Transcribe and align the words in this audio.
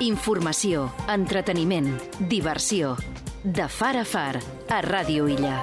Informació, 0.00 0.86
entreteniment, 1.12 1.90
diversió. 2.30 2.94
De 3.44 3.66
far 3.68 3.98
a 4.00 4.04
far, 4.08 4.40
a 4.72 4.78
Ràdio 4.80 5.26
Illa. 5.28 5.58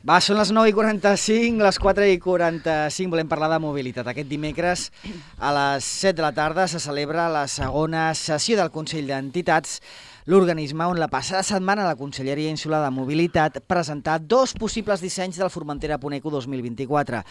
Va, 0.00 0.16
són 0.24 0.38
les 0.40 0.48
9 0.56 0.70
i 0.70 0.72
45, 0.72 1.60
les 1.60 1.78
4 1.84 2.06
i 2.08 2.16
45, 2.24 3.12
volem 3.12 3.28
parlar 3.28 3.50
de 3.52 3.58
mobilitat. 3.60 4.08
Aquest 4.08 4.30
dimecres 4.32 4.86
a 5.36 5.52
les 5.52 5.84
7 5.84 6.16
de 6.22 6.24
la 6.24 6.32
tarda 6.32 6.64
se 6.72 6.80
celebra 6.80 7.28
la 7.28 7.44
segona 7.52 8.08
sessió 8.16 8.56
del 8.56 8.72
Consell 8.72 9.12
d'Entitats 9.12 9.82
l'organisme 10.24 10.86
on 10.86 11.00
la 11.00 11.08
passada 11.10 11.42
setmana 11.42 11.82
la 11.82 11.96
Conselleria 11.98 12.50
Insular 12.50 12.78
de 12.84 12.90
Mobilitat 12.94 13.58
presentà 13.66 14.20
dos 14.22 14.52
possibles 14.54 15.00
dissenys 15.02 15.40
del 15.40 15.50
Formentera 15.50 15.98
Puneco 15.98 16.30
2024. 16.30 17.22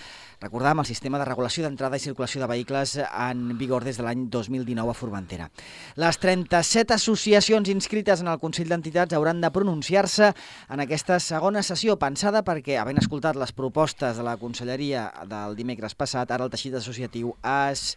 Recordam 0.41 0.81
el 0.81 0.89
sistema 0.89 1.19
de 1.21 1.27
regulació 1.29 1.63
d'entrada 1.63 1.95
i 1.95 2.03
circulació 2.03 2.41
de 2.41 2.49
vehicles 2.51 2.97
en 2.99 3.45
vigor 3.57 3.85
des 3.87 3.95
de 3.95 4.03
l'any 4.03 4.25
2019 4.27 4.91
a 4.91 4.97
Formentera. 4.97 5.47
Les 5.95 6.19
37 6.19 6.97
associacions 6.97 7.71
inscrites 7.71 8.19
en 8.19 8.27
el 8.27 8.41
Consell 8.43 8.67
d'Entitats 8.67 9.15
hauran 9.15 9.39
de 9.39 9.53
pronunciar-se 9.55 10.33
en 10.67 10.83
aquesta 10.83 11.21
segona 11.23 11.63
sessió 11.63 11.95
pensada 11.95 12.43
perquè, 12.43 12.75
havent 12.81 12.99
escoltat 12.99 13.39
les 13.39 13.55
propostes 13.55 14.19
de 14.19 14.27
la 14.27 14.35
Conselleria 14.35 15.07
del 15.31 15.55
dimecres 15.55 15.95
passat, 15.95 16.31
ara 16.31 16.43
el 16.43 16.51
teixit 16.51 16.75
associatiu 16.75 17.37
es 17.39 17.95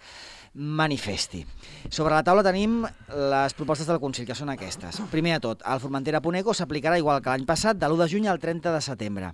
manifesti. 0.55 1.43
Sobre 1.91 2.15
la 2.15 2.23
taula 2.27 2.45
tenim 2.47 2.83
les 2.85 3.55
propostes 3.59 3.89
del 3.91 4.01
Consell, 4.03 4.27
que 4.27 4.37
són 4.39 4.53
aquestes. 4.53 5.01
Primer 5.11 5.37
de 5.37 5.45
tot, 5.49 5.63
el 5.67 5.83
Formentera 5.83 6.23
Puneco 6.23 6.55
s'aplicarà 6.55 6.99
igual 6.99 7.23
que 7.23 7.33
l'any 7.33 7.47
passat, 7.47 7.79
de 7.79 7.89
l'1 7.89 8.03
de 8.03 8.11
juny 8.11 8.29
al 8.31 8.43
30 8.43 8.75
de 8.75 8.83
setembre. 8.85 9.33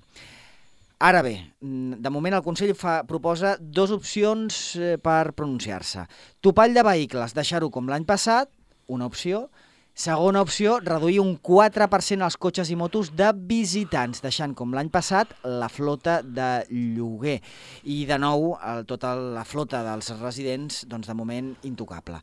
Ara 1.00 1.22
bé, 1.24 1.34
de 1.60 2.10
moment 2.12 2.36
el 2.36 2.44
Consell 2.44 2.74
fa, 2.76 3.00
proposa 3.08 3.54
dues 3.60 3.92
opcions 3.94 4.60
eh, 4.76 4.96
per 5.00 5.32
pronunciar-se. 5.32 6.04
Topall 6.44 6.76
de 6.76 6.84
vehicles, 6.84 7.32
deixar-ho 7.36 7.70
com 7.72 7.88
l'any 7.88 8.04
passat, 8.08 8.50
una 8.92 9.08
opció, 9.08 9.46
Segona 9.94 10.40
opció, 10.40 10.78
reduir 10.80 11.18
un 11.20 11.34
4% 11.44 12.24
els 12.24 12.36
cotxes 12.40 12.70
i 12.70 12.76
motos 12.78 13.10
de 13.16 13.32
visitants, 13.34 14.22
deixant 14.24 14.54
com 14.56 14.72
l'any 14.72 14.88
passat 14.88 15.34
la 15.44 15.68
flota 15.68 16.20
de 16.22 16.64
lloguer. 16.70 17.40
I 17.84 18.04
de 18.08 18.18
nou, 18.22 18.54
el, 18.56 18.86
tota 18.88 19.12
la 19.18 19.44
flota 19.44 19.82
dels 19.84 20.14
residents, 20.22 20.84
doncs 20.88 21.10
de 21.10 21.16
moment, 21.18 21.52
intocable. 21.68 22.22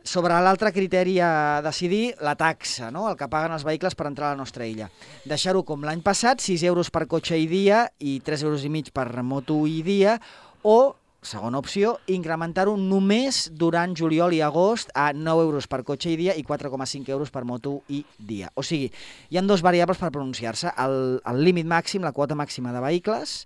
Sobre 0.00 0.38
l'altre 0.40 0.72
criteri 0.72 1.18
a 1.20 1.60
decidir, 1.60 2.14
la 2.24 2.32
taxa, 2.40 2.88
no? 2.90 3.04
el 3.10 3.18
que 3.20 3.28
paguen 3.28 3.52
els 3.52 3.66
vehicles 3.68 3.98
per 3.98 4.06
entrar 4.08 4.30
a 4.30 4.38
la 4.38 4.40
nostra 4.40 4.64
illa. 4.64 4.88
Deixar-ho 5.28 5.60
com 5.68 5.84
l'any 5.84 6.00
passat, 6.00 6.40
6 6.40 6.64
euros 6.70 6.88
per 6.94 7.04
cotxe 7.10 7.36
i 7.36 7.44
dia 7.50 7.84
i 7.98 8.16
3 8.24 8.46
euros 8.48 8.64
i 8.64 8.72
mig 8.72 8.94
per 8.96 9.10
moto 9.20 9.60
i 9.68 9.82
dia, 9.84 10.16
o 10.62 10.94
Segona 11.20 11.58
opció, 11.60 11.98
incrementar-ho 12.08 12.78
només 12.80 13.42
durant 13.52 13.92
juliol 13.92 14.32
i 14.32 14.38
agost 14.40 14.88
a 14.96 15.10
9 15.12 15.42
euros 15.44 15.66
per 15.68 15.82
cotxe 15.84 16.14
i 16.14 16.16
dia 16.16 16.32
i 16.32 16.44
4,5 16.48 17.12
euros 17.12 17.28
per 17.34 17.44
moto 17.44 17.82
i 17.92 18.00
dia. 18.16 18.48
O 18.56 18.64
sigui, 18.64 18.88
hi 19.28 19.36
han 19.36 19.50
dos 19.50 19.60
variables 19.60 20.00
per 20.00 20.08
pronunciar-se, 20.14 20.72
el, 20.80 21.20
el 21.20 21.44
límit 21.44 21.68
màxim, 21.68 22.00
la 22.00 22.16
quota 22.16 22.38
màxima 22.38 22.72
de 22.72 22.80
vehicles, 22.80 23.44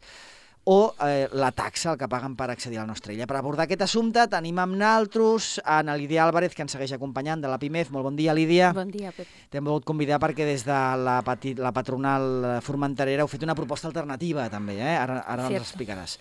o 0.64 0.94
eh, 1.04 1.28
la 1.32 1.50
taxa, 1.52 1.92
el 1.92 1.98
que 2.00 2.08
paguen 2.08 2.34
per 2.38 2.48
accedir 2.50 2.78
a 2.78 2.84
la 2.84 2.88
nostra 2.88 3.12
illa. 3.12 3.26
Per 3.28 3.36
abordar 3.36 3.66
aquest 3.66 3.84
assumpte 3.84 4.24
tenim 4.32 4.58
amb 4.62 4.78
naltros 4.80 5.58
a 5.60 5.82
Lídia 5.84 6.24
Álvarez, 6.24 6.54
que 6.56 6.64
ens 6.64 6.72
segueix 6.72 6.94
acompanyant 6.96 7.42
de 7.44 7.50
la 7.52 7.58
PIMEF. 7.60 7.90
Molt 7.92 8.08
bon 8.08 8.16
dia, 8.16 8.32
Lídia. 8.32 8.72
Bon 8.72 8.88
dia, 8.90 9.12
Pep. 9.12 9.28
T'hem 9.52 9.64
volgut 9.66 9.84
convidar 9.92 10.18
perquè 10.22 10.46
des 10.48 10.64
de 10.64 10.78
la, 11.04 11.18
petit, 11.26 11.60
la 11.60 11.74
patronal 11.76 12.62
formenterera 12.64 13.26
heu 13.26 13.30
fet 13.30 13.44
una 13.44 13.58
proposta 13.58 13.90
alternativa, 13.92 14.48
també, 14.52 14.78
eh? 14.80 14.96
Ara, 14.96 15.20
ara 15.28 15.50
ens 15.50 15.60
explicaràs. 15.60 16.16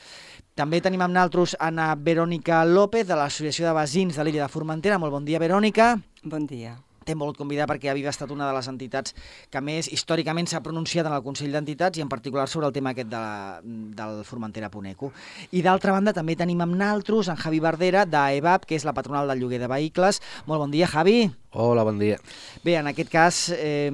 També 0.53 0.77
tenim 0.85 1.01
amb 1.01 1.15
naltros 1.15 1.55
Anna 1.57 1.87
Verònica 1.97 2.59
López, 2.69 3.07
de 3.09 3.15
l'Associació 3.17 3.65
de 3.65 3.71
Veïns 3.73 4.19
de 4.19 4.25
l'Illa 4.25 4.43
de 4.43 4.53
Formentera. 4.53 4.99
Molt 5.01 5.15
bon 5.15 5.25
dia, 5.25 5.39
Verònica. 5.41 5.95
Bon 6.29 6.45
dia. 6.45 6.75
T'hem 7.03 7.17
volgut 7.17 7.39
convidar 7.41 7.65
perquè 7.67 7.89
Aviva 7.89 8.11
ha 8.11 8.13
estat 8.13 8.29
una 8.31 8.45
de 8.45 8.53
les 8.53 8.69
entitats 8.69 9.15
que 9.49 9.63
més 9.65 9.89
històricament 9.89 10.45
s'ha 10.47 10.61
pronunciat 10.61 11.09
en 11.09 11.17
el 11.17 11.25
Consell 11.25 11.57
d'Entitats 11.57 11.97
i 11.97 12.05
en 12.05 12.11
particular 12.11 12.45
sobre 12.47 12.69
el 12.69 12.77
tema 12.77 12.93
aquest 12.93 13.09
de 13.09 13.17
la, 13.17 13.59
del 13.63 14.21
Formentera 14.29 14.69
Puneco. 14.69 15.09
I 15.49 15.65
d'altra 15.65 15.97
banda 15.97 16.13
també 16.13 16.37
tenim 16.37 16.61
amb 16.61 16.77
naltros 16.77 17.33
en 17.33 17.41
Javi 17.41 17.59
Bardera 17.59 18.05
d'EVAP, 18.05 18.69
que 18.69 18.77
és 18.77 18.85
la 18.85 18.93
patronal 18.93 19.33
del 19.33 19.41
lloguer 19.41 19.59
de 19.59 19.73
vehicles. 19.73 20.21
Molt 20.45 20.61
bon 20.61 20.71
dia, 20.71 20.85
Javi. 20.85 21.31
Hola, 21.55 21.83
bon 21.83 21.99
dia. 22.01 22.17
Bé, 22.63 22.73
en 22.79 22.87
aquest 22.89 23.11
cas, 23.13 23.37
eh, 23.53 23.91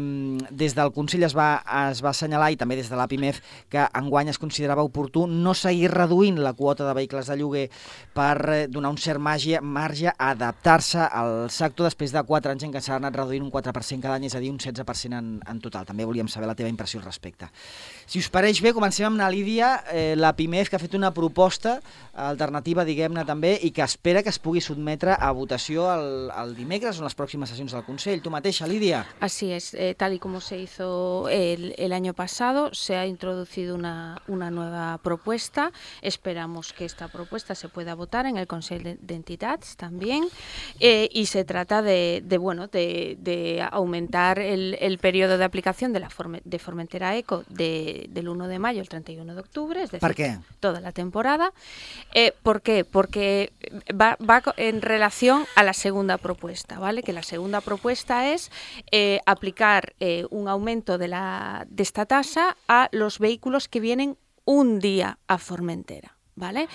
des 0.49 0.71
del 0.77 0.93
Consell 0.95 1.25
es 1.27 1.33
va, 1.35 1.59
es 1.89 1.99
va 1.99 2.13
assenyalar, 2.13 2.53
i 2.53 2.55
també 2.55 2.77
des 2.79 2.87
de 2.87 2.95
l'APIMEF, 2.95 3.41
que 3.67 3.83
enguany 3.99 4.29
es 4.31 4.39
considerava 4.39 4.85
oportú 4.87 5.25
no 5.27 5.51
seguir 5.51 5.89
reduint 5.91 6.39
la 6.39 6.53
quota 6.53 6.87
de 6.87 6.93
vehicles 6.95 7.27
de 7.27 7.35
lloguer 7.35 7.65
per 8.15 8.35
eh, 8.47 8.67
donar 8.71 8.93
un 8.93 8.97
cert 8.97 9.19
marge, 9.19 9.59
marge 9.59 10.07
a 10.07 10.29
adaptar-se 10.29 11.03
al 11.03 11.49
sector 11.51 11.89
després 11.89 12.13
de 12.15 12.23
4 12.23 12.53
anys 12.53 12.63
en 12.63 12.71
què 12.77 12.79
s'ha 12.79 12.95
anat 12.95 13.17
reduint 13.19 13.43
un 13.43 13.51
4% 13.51 14.07
cada 14.07 14.15
any, 14.15 14.29
és 14.29 14.37
a 14.39 14.39
dir, 14.39 14.53
un 14.53 14.61
16% 14.61 15.19
en, 15.19 15.35
en 15.43 15.59
total. 15.59 15.83
També 15.89 16.07
volíem 16.07 16.31
saber 16.31 16.47
la 16.47 16.55
teva 16.55 16.71
impressió 16.71 17.01
al 17.01 17.09
respecte. 17.09 17.51
Si 18.07 18.23
us 18.23 18.31
pareix 18.31 18.63
bé, 18.63 18.71
comencem 18.71 19.09
amb 19.09 19.19
la 19.19 19.27
Lídia, 19.27 19.73
eh, 19.91 20.15
la 20.15 20.31
PIMEF, 20.37 20.71
que 20.71 20.79
ha 20.79 20.85
fet 20.85 20.95
una 20.95 21.11
proposta 21.11 21.81
alternativa, 22.15 22.87
diguem-ne 22.87 23.27
també, 23.27 23.57
i 23.67 23.73
que 23.75 23.83
espera 23.83 24.23
que 24.23 24.31
es 24.31 24.39
pugui 24.39 24.63
sotmetre 24.63 25.19
a 25.19 25.33
votació 25.35 25.91
el, 25.91 26.31
el 26.31 26.55
dimecres 26.55 26.99
o 26.99 27.07
les 27.07 27.19
pròximes 27.19 27.48
sesiones 27.49 27.73
del 27.73 27.83
Consell. 27.83 28.21
¿Tú 28.21 28.29
mateixa, 28.29 28.67
Lidia? 28.67 29.05
Así 29.19 29.51
es, 29.51 29.73
eh, 29.73 29.95
tal 29.97 30.13
y 30.13 30.19
como 30.19 30.41
se 30.41 30.57
hizo 30.57 31.27
el, 31.29 31.75
el, 31.77 31.93
año 31.93 32.13
pasado, 32.13 32.73
se 32.73 32.95
ha 32.95 33.05
introducido 33.05 33.75
una, 33.75 34.21
una, 34.27 34.51
nueva 34.51 34.99
propuesta. 35.03 35.71
Esperamos 36.01 36.73
que 36.73 36.85
esta 36.85 37.07
propuesta 37.07 37.55
se 37.55 37.69
pueda 37.69 37.95
votar 37.95 38.25
en 38.25 38.37
el 38.37 38.47
Consejo 38.47 38.83
de, 38.83 38.97
de 39.01 39.15
Entidades 39.15 39.75
también. 39.75 40.27
Eh, 40.79 41.09
y 41.11 41.25
se 41.25 41.43
trata 41.43 41.81
de, 41.81 42.21
de 42.23 42.37
bueno, 42.37 42.67
de, 42.67 43.17
de 43.19 43.67
aumentar 43.71 44.39
el, 44.39 44.77
el, 44.79 44.97
periodo 44.97 45.37
de 45.37 45.43
aplicación 45.43 45.93
de 45.93 45.99
la 45.99 46.09
Forme, 46.09 46.41
de 46.45 46.59
Formentera 46.59 47.15
Eco 47.15 47.43
de, 47.49 48.07
del 48.09 48.29
1 48.29 48.47
de 48.47 48.59
mayo 48.59 48.81
al 48.81 48.89
31 48.89 49.33
de 49.33 49.39
octubre, 49.39 49.81
es 49.81 49.91
decir, 49.91 49.99
¿Por 49.99 50.15
qué? 50.15 50.37
toda 50.59 50.81
la 50.81 50.91
temporada. 50.91 51.53
Eh, 52.13 52.33
¿Por 52.43 52.61
qué? 52.61 52.85
Porque 52.85 53.51
va, 53.89 54.17
va 54.17 54.41
en 54.57 54.81
relación 54.81 55.45
a 55.55 55.63
la 55.63 55.73
segunda 55.73 56.17
propuesta, 56.17 56.79
¿vale? 56.79 57.03
Que 57.03 57.13
la 57.13 57.23
segunda 57.23 57.38
propuesta 57.61 58.31
es 58.33 58.51
eh, 58.91 59.19
aplicar 59.25 59.93
eh, 59.99 60.25
un 60.29 60.47
aumento 60.47 60.97
de, 60.97 61.07
la, 61.07 61.65
de 61.69 61.83
esta 61.83 62.05
tasa 62.05 62.57
a 62.67 62.89
los 62.91 63.19
vehículos 63.19 63.67
que 63.67 63.79
vienen 63.79 64.17
un 64.45 64.79
día 64.79 65.19
a 65.27 65.37
Formentera. 65.37 66.15
¿Vale? 66.35 66.69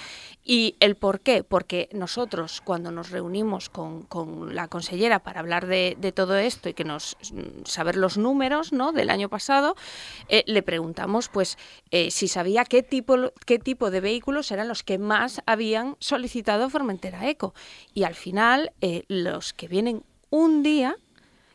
¿Y 0.44 0.76
el 0.80 0.94
por 0.94 1.20
qué? 1.20 1.42
Porque 1.42 1.88
nosotros 1.90 2.60
cuando 2.60 2.90
nos 2.90 3.10
reunimos 3.10 3.70
con, 3.70 4.02
con 4.02 4.54
la 4.54 4.68
consellera 4.68 5.20
para 5.20 5.40
hablar 5.40 5.66
de, 5.66 6.12
todo 6.14 6.36
esto 6.36 6.68
y 6.68 6.74
que 6.74 6.84
nos 6.84 7.16
saber 7.64 7.96
los 7.96 8.18
números 8.18 8.74
¿no? 8.74 8.92
del 8.92 9.08
año 9.08 9.30
pasado, 9.30 9.74
eh, 10.28 10.44
le 10.46 10.62
preguntamos 10.62 11.30
pues 11.30 11.56
si 12.10 12.28
sabía 12.28 12.66
qué 12.66 12.82
tipo, 12.82 13.32
qué 13.46 13.58
tipo 13.58 13.90
de 13.90 14.02
vehículos 14.02 14.50
eran 14.50 14.68
los 14.68 14.82
que 14.82 14.98
más 14.98 15.40
habían 15.46 15.96
solicitado 15.98 16.68
Formentera 16.68 17.26
Eco. 17.30 17.54
Y 17.94 18.02
al 18.02 18.16
final, 18.16 18.70
los 19.08 19.54
que 19.54 19.66
vienen 19.66 20.04
un 20.34 20.64
día, 20.64 20.96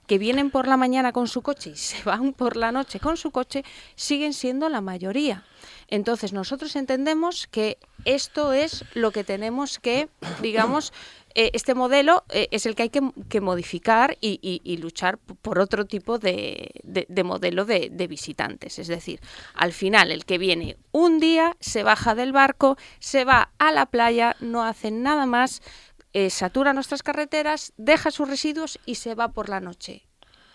que 0.08 0.18
vienen 0.18 0.52
por 0.52 0.70
la 0.70 0.78
mañana 0.78 1.12
con 1.12 1.28
su 1.28 1.42
coche 1.42 1.72
y 1.72 1.76
se 1.76 2.02
van 2.06 2.32
por 2.32 2.56
la 2.56 2.72
noche 2.72 3.02
con 3.02 3.18
su 3.18 3.30
coche, 3.32 3.66
siguen 3.96 4.34
siendo 4.34 4.70
la 4.70 4.80
mayoría. 4.80 5.44
Entonces, 5.90 6.32
nosotros 6.32 6.78
entendemos 6.78 7.48
que 7.48 7.78
esto 8.06 8.54
es 8.54 8.86
lo 8.94 9.12
que 9.12 9.26
tenemos 9.26 9.80
que, 9.80 10.08
digamos, 10.42 10.94
eh, 11.36 11.52
este 11.54 11.76
modelo 11.76 12.24
eh, 12.30 12.48
es 12.52 12.66
el 12.66 12.74
que 12.74 12.84
hay 12.84 12.90
que, 12.90 13.02
que 13.28 13.42
modificar 13.42 14.18
y, 14.22 14.40
y, 14.42 14.62
y, 14.64 14.78
luchar 14.78 15.18
por 15.18 15.60
otro 15.60 15.86
tipo 15.86 16.18
de, 16.18 16.72
de, 16.84 17.06
de 17.08 17.24
modelo 17.24 17.66
de, 17.66 17.90
de, 17.92 18.08
visitantes. 18.08 18.80
Es 18.80 18.88
decir, 18.88 19.20
al 19.54 19.74
final 19.74 20.12
el 20.12 20.26
que 20.26 20.38
viene 20.38 20.78
un 20.92 21.20
día 21.20 21.56
se 21.60 21.84
baja 21.84 22.16
del 22.16 22.32
barco, 22.32 22.78
se 23.00 23.26
va 23.26 23.52
a 23.60 23.72
la 23.72 23.86
playa, 23.86 24.38
no 24.40 24.64
hace 24.64 24.90
nada 24.90 25.28
más, 25.28 25.62
eh, 26.14 26.30
satura 26.30 26.74
nuestras 26.74 27.04
carreteras, 27.04 27.74
deja 27.78 28.12
sus 28.12 28.28
residuos 28.28 28.80
y 28.86 28.96
se 28.96 29.16
va 29.16 29.30
por 29.30 29.50
la 29.50 29.60
noche. 29.60 30.08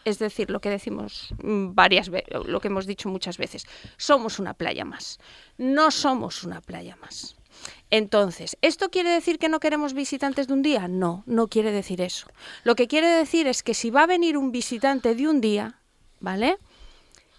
Es 0.05 0.19
decir, 0.19 0.50
lo 0.50 0.61
que 0.61 0.69
decimos 0.69 1.34
varias 1.38 2.11
veces, 2.11 2.29
lo 2.46 2.61
que 2.61 2.69
hemos 2.69 2.87
dicho 2.87 3.08
muchas 3.08 3.38
veces, 3.38 3.67
somos 3.96 4.38
una 4.38 4.52
playa 4.52 4.84
más. 4.84 5.19
No 5.56 5.90
somos 5.90 6.44
una 6.44 6.61
playa 6.61 6.96
más. 6.96 7.37
Entonces, 7.90 8.58
¿esto 8.61 8.90
quiere 8.90 9.11
decir 9.11 9.38
que 9.38 9.49
no 9.49 9.61
queremos 9.61 9.94
visitantes 9.94 10.46
de 10.46 10.52
un 10.52 10.62
día? 10.62 10.88
No, 10.88 11.23
no 11.26 11.49
quiere 11.49 11.70
decir 11.73 12.00
eso. 12.00 12.26
Lo 12.64 12.75
que 12.75 12.88
quiere 12.88 13.08
decir 13.08 13.46
es 13.46 13.62
que 13.62 13.73
si 13.73 13.90
va 13.90 14.02
a 14.02 14.06
venir 14.06 14.37
un 14.37 14.52
visitante 14.52 15.14
de 15.14 15.29
un 15.29 15.40
día, 15.40 15.81
¿vale? 16.20 16.58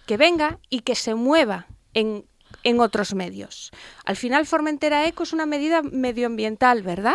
Que 0.08 0.18
venga 0.18 0.60
y 0.70 0.80
que 0.80 0.96
se 0.96 1.14
mueva 1.14 1.68
en 1.94 2.26
en 2.66 2.82
otros 2.82 3.14
medios. 3.14 3.72
Al 4.04 4.18
final 4.18 4.46
Formentera 4.46 5.08
Eco 5.08 5.24
es 5.24 5.32
una 5.32 5.46
medida 5.46 5.82
medioambiental, 5.84 6.82
¿verdad? 6.82 7.14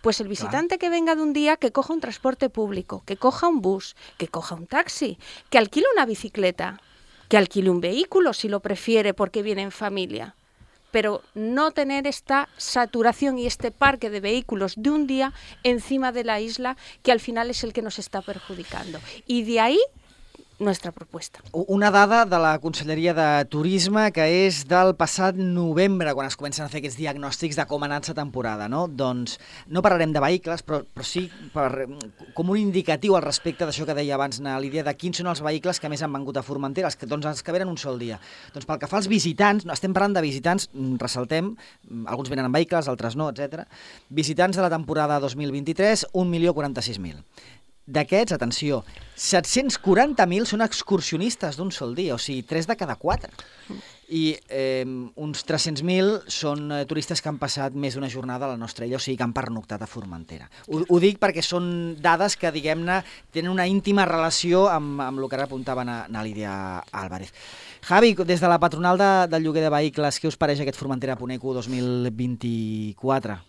Pues 0.00 0.20
el 0.20 0.28
visitante 0.28 0.78
claro. 0.78 0.80
que 0.80 0.88
venga 0.88 1.14
de 1.16 1.22
un 1.22 1.32
día 1.34 1.56
que 1.56 1.72
coja 1.72 1.92
un 1.92 2.00
transporte 2.00 2.48
público, 2.48 3.02
que 3.04 3.16
coja 3.16 3.48
un 3.48 3.60
bus, 3.60 3.96
que 4.16 4.28
coja 4.28 4.54
un 4.54 4.66
taxi, 4.66 5.18
que 5.50 5.58
alquile 5.58 5.86
una 5.94 6.06
bicicleta, 6.06 6.80
que 7.28 7.36
alquile 7.36 7.70
un 7.70 7.80
vehículo 7.80 8.32
si 8.32 8.48
lo 8.48 8.60
prefiere 8.60 9.12
porque 9.14 9.42
viene 9.42 9.62
en 9.62 9.72
familia. 9.72 10.34
pero 10.94 11.22
no 11.34 11.72
tener 11.72 12.06
esta 12.06 12.48
saturación 12.56 13.36
y 13.36 13.46
este 13.46 13.72
parque 13.72 14.10
de 14.10 14.20
vehículos 14.20 14.74
de 14.76 14.90
un 14.90 15.08
día 15.08 15.32
encima 15.64 16.12
de 16.12 16.22
la 16.22 16.40
isla 16.40 16.76
que 17.02 17.10
al 17.10 17.18
final 17.18 17.50
es 17.50 17.64
el 17.64 17.72
que 17.72 17.82
nos 17.82 17.98
está 17.98 18.22
perjudicando. 18.22 19.00
Y 19.26 19.42
de 19.42 19.58
ahí 19.58 19.80
nuestra 20.58 20.92
propuesta. 20.92 21.40
Una 21.52 21.90
dada 21.90 22.24
de 22.24 22.38
la 22.38 22.58
Conselleria 22.58 23.14
de 23.14 23.44
Turisme 23.50 24.06
que 24.14 24.24
és 24.46 24.62
del 24.70 24.94
passat 24.98 25.36
novembre, 25.36 26.14
quan 26.14 26.28
es 26.30 26.36
comencen 26.38 26.64
a 26.64 26.70
fer 26.70 26.80
aquests 26.80 26.98
diagnòstics 27.00 27.58
de 27.58 27.66
com 27.70 27.82
ha 27.82 27.88
anat 27.90 28.08
la 28.10 28.16
temporada, 28.20 28.68
no? 28.70 28.84
Doncs 28.88 29.38
no 29.66 29.82
parlarem 29.82 30.12
de 30.14 30.22
vehicles, 30.22 30.62
però, 30.62 30.82
però 30.84 31.06
sí 31.06 31.26
per, 31.54 31.88
com 32.36 32.52
un 32.54 32.60
indicatiu 32.60 33.16
al 33.18 33.24
respecte 33.26 33.66
d'això 33.66 33.86
que 33.88 33.98
deia 33.98 34.14
abans 34.14 34.40
na 34.44 34.56
Lídia, 34.62 34.86
de 34.86 34.94
quins 34.94 35.18
són 35.18 35.32
els 35.32 35.42
vehicles 35.44 35.80
que 35.82 35.90
més 35.90 36.02
han 36.02 36.14
vengut 36.14 36.38
a 36.38 36.46
Formentera, 36.46 36.90
els 36.90 36.98
que, 37.00 37.10
doncs, 37.10 37.26
els 37.26 37.42
que 37.42 37.54
venen 37.54 37.72
un 37.72 37.80
sol 37.80 37.98
dia. 37.98 38.20
Doncs 38.54 38.68
pel 38.70 38.78
que 38.82 38.90
fa 38.90 39.00
als 39.00 39.10
visitants, 39.10 39.66
no, 39.66 39.74
estem 39.74 39.94
parlant 39.96 40.14
de 40.14 40.22
visitants, 40.24 40.68
mm, 40.72 41.00
ressaltem, 41.02 41.54
mm, 41.90 42.06
alguns 42.06 42.30
venen 42.30 42.46
amb 42.46 42.54
vehicles, 42.54 42.88
altres 42.88 43.18
no, 43.18 43.30
etc. 43.34 43.66
Visitants 44.08 44.56
de 44.56 44.62
la 44.62 44.70
temporada 44.70 45.18
2023, 45.20 46.06
1.046.000. 46.12 47.24
D'aquests, 47.84 48.32
atenció, 48.32 48.78
740.000 49.20 50.48
són 50.48 50.64
excursionistes 50.64 51.58
d'un 51.60 51.68
sol 51.68 51.92
dia, 51.94 52.14
o 52.14 52.18
sigui, 52.18 52.40
3 52.48 52.70
de 52.70 52.76
cada 52.80 52.96
4. 52.96 53.28
I 54.16 54.22
eh, 54.48 54.86
uns 55.20 55.44
300.000 55.44 56.32
són 56.32 56.72
eh, 56.72 56.80
turistes 56.88 57.20
que 57.20 57.28
han 57.28 57.36
passat 57.40 57.76
més 57.76 57.96
d'una 57.96 58.08
jornada 58.08 58.48
a 58.48 58.54
la 58.54 58.60
nostra 58.60 58.88
illa, 58.88 58.96
o 58.96 59.04
sigui, 59.04 59.18
que 59.20 59.26
han 59.28 59.36
pernoctat 59.36 59.84
a 59.84 59.90
Formentera. 59.90 60.48
Ho, 60.72 60.80
ho 60.80 61.00
dic 61.00 61.20
perquè 61.20 61.44
són 61.44 61.68
dades 62.00 62.38
que, 62.40 62.52
diguem-ne, 62.56 63.02
tenen 63.36 63.52
una 63.52 63.68
íntima 63.68 64.08
relació 64.08 64.64
amb, 64.72 65.04
amb 65.04 65.20
el 65.20 65.28
que 65.28 65.36
ara 65.36 65.48
apuntava 65.48 65.84
na, 65.84 66.06
na 66.08 66.24
Lídia 66.24 66.54
Álvarez. 66.88 67.36
Javi, 67.84 68.14
des 68.24 68.40
de 68.40 68.48
la 68.48 68.60
patronal 68.60 68.96
de, 68.96 69.14
del 69.28 69.44
lloguer 69.44 69.68
de 69.68 69.76
vehicles, 69.76 70.20
què 70.20 70.32
us 70.32 70.40
pareix 70.40 70.64
aquest 70.64 70.80
Formentera 70.80 71.20
Poneco 71.20 71.52
2024? 71.60 73.42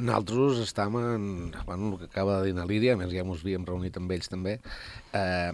Nosaltres 0.00 0.62
estem 0.64 0.96
en, 0.96 1.24
bueno, 1.66 1.92
el 1.92 1.98
que 2.00 2.06
acaba 2.08 2.38
de 2.40 2.48
dir 2.48 2.54
na 2.56 2.64
Lídia, 2.68 2.94
a 2.96 3.00
més 3.00 3.10
ja 3.12 3.24
ens 3.24 3.42
havíem 3.44 3.66
reunit 3.68 3.98
amb 4.00 4.12
ells 4.14 4.30
també, 4.32 4.56
eh, 5.12 5.52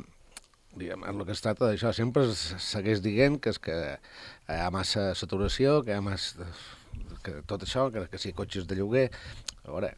diguem, 0.76 1.02
el 1.08 1.24
que 1.24 1.34
es 1.34 1.42
tracta 1.42 1.66
d'això 1.66 1.92
sempre 1.96 2.26
es 2.30 2.42
segueix 2.62 3.02
dient 3.04 3.40
que 3.42 3.50
és 3.54 3.58
que 3.62 3.76
hi 3.96 4.58
ha 4.60 4.70
massa 4.74 5.08
saturació, 5.18 5.80
que 5.82 5.94
hi 5.94 5.98
ha 5.98 6.04
massa... 6.04 6.46
que 7.26 7.40
tot 7.50 7.64
això, 7.66 7.88
que, 7.90 8.06
que 8.12 8.22
si 8.22 8.34
cotxes 8.36 8.68
de 8.70 8.78
lloguer... 8.78 9.08
A 9.66 9.72
veure, 9.72 9.96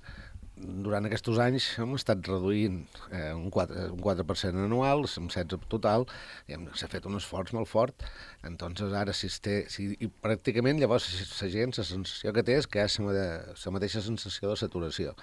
durant 0.59 1.07
aquests 1.07 1.39
anys 1.43 1.67
hem 1.81 1.95
estat 1.97 2.27
reduint 2.29 2.81
eh, 3.13 3.33
un, 3.35 3.49
4, 3.55 3.89
un 3.95 4.03
4% 4.05 4.65
anual, 4.65 5.05
un 5.21 5.31
16 5.31 5.69
total, 5.73 6.07
i 6.49 6.59
s'ha 6.79 6.91
fet 6.91 7.07
un 7.09 7.19
esforç 7.19 7.55
molt 7.57 7.71
fort. 7.71 8.07
Entonces 8.49 8.95
ara 8.97 9.15
si 9.17 9.31
té, 9.45 9.61
si, 9.73 9.91
i 9.99 10.11
pràcticament 10.25 10.81
llavors 10.81 11.09
la 11.41 11.51
gent, 11.53 11.77
la 11.79 11.87
sensació 11.87 12.35
que 12.37 12.45
té 12.47 12.59
és 12.59 12.71
que 12.71 12.85
ha 12.85 12.89
la 13.09 13.75
mateixa 13.75 14.03
sensació 14.05 14.53
de 14.53 14.61
saturació. 14.61 15.15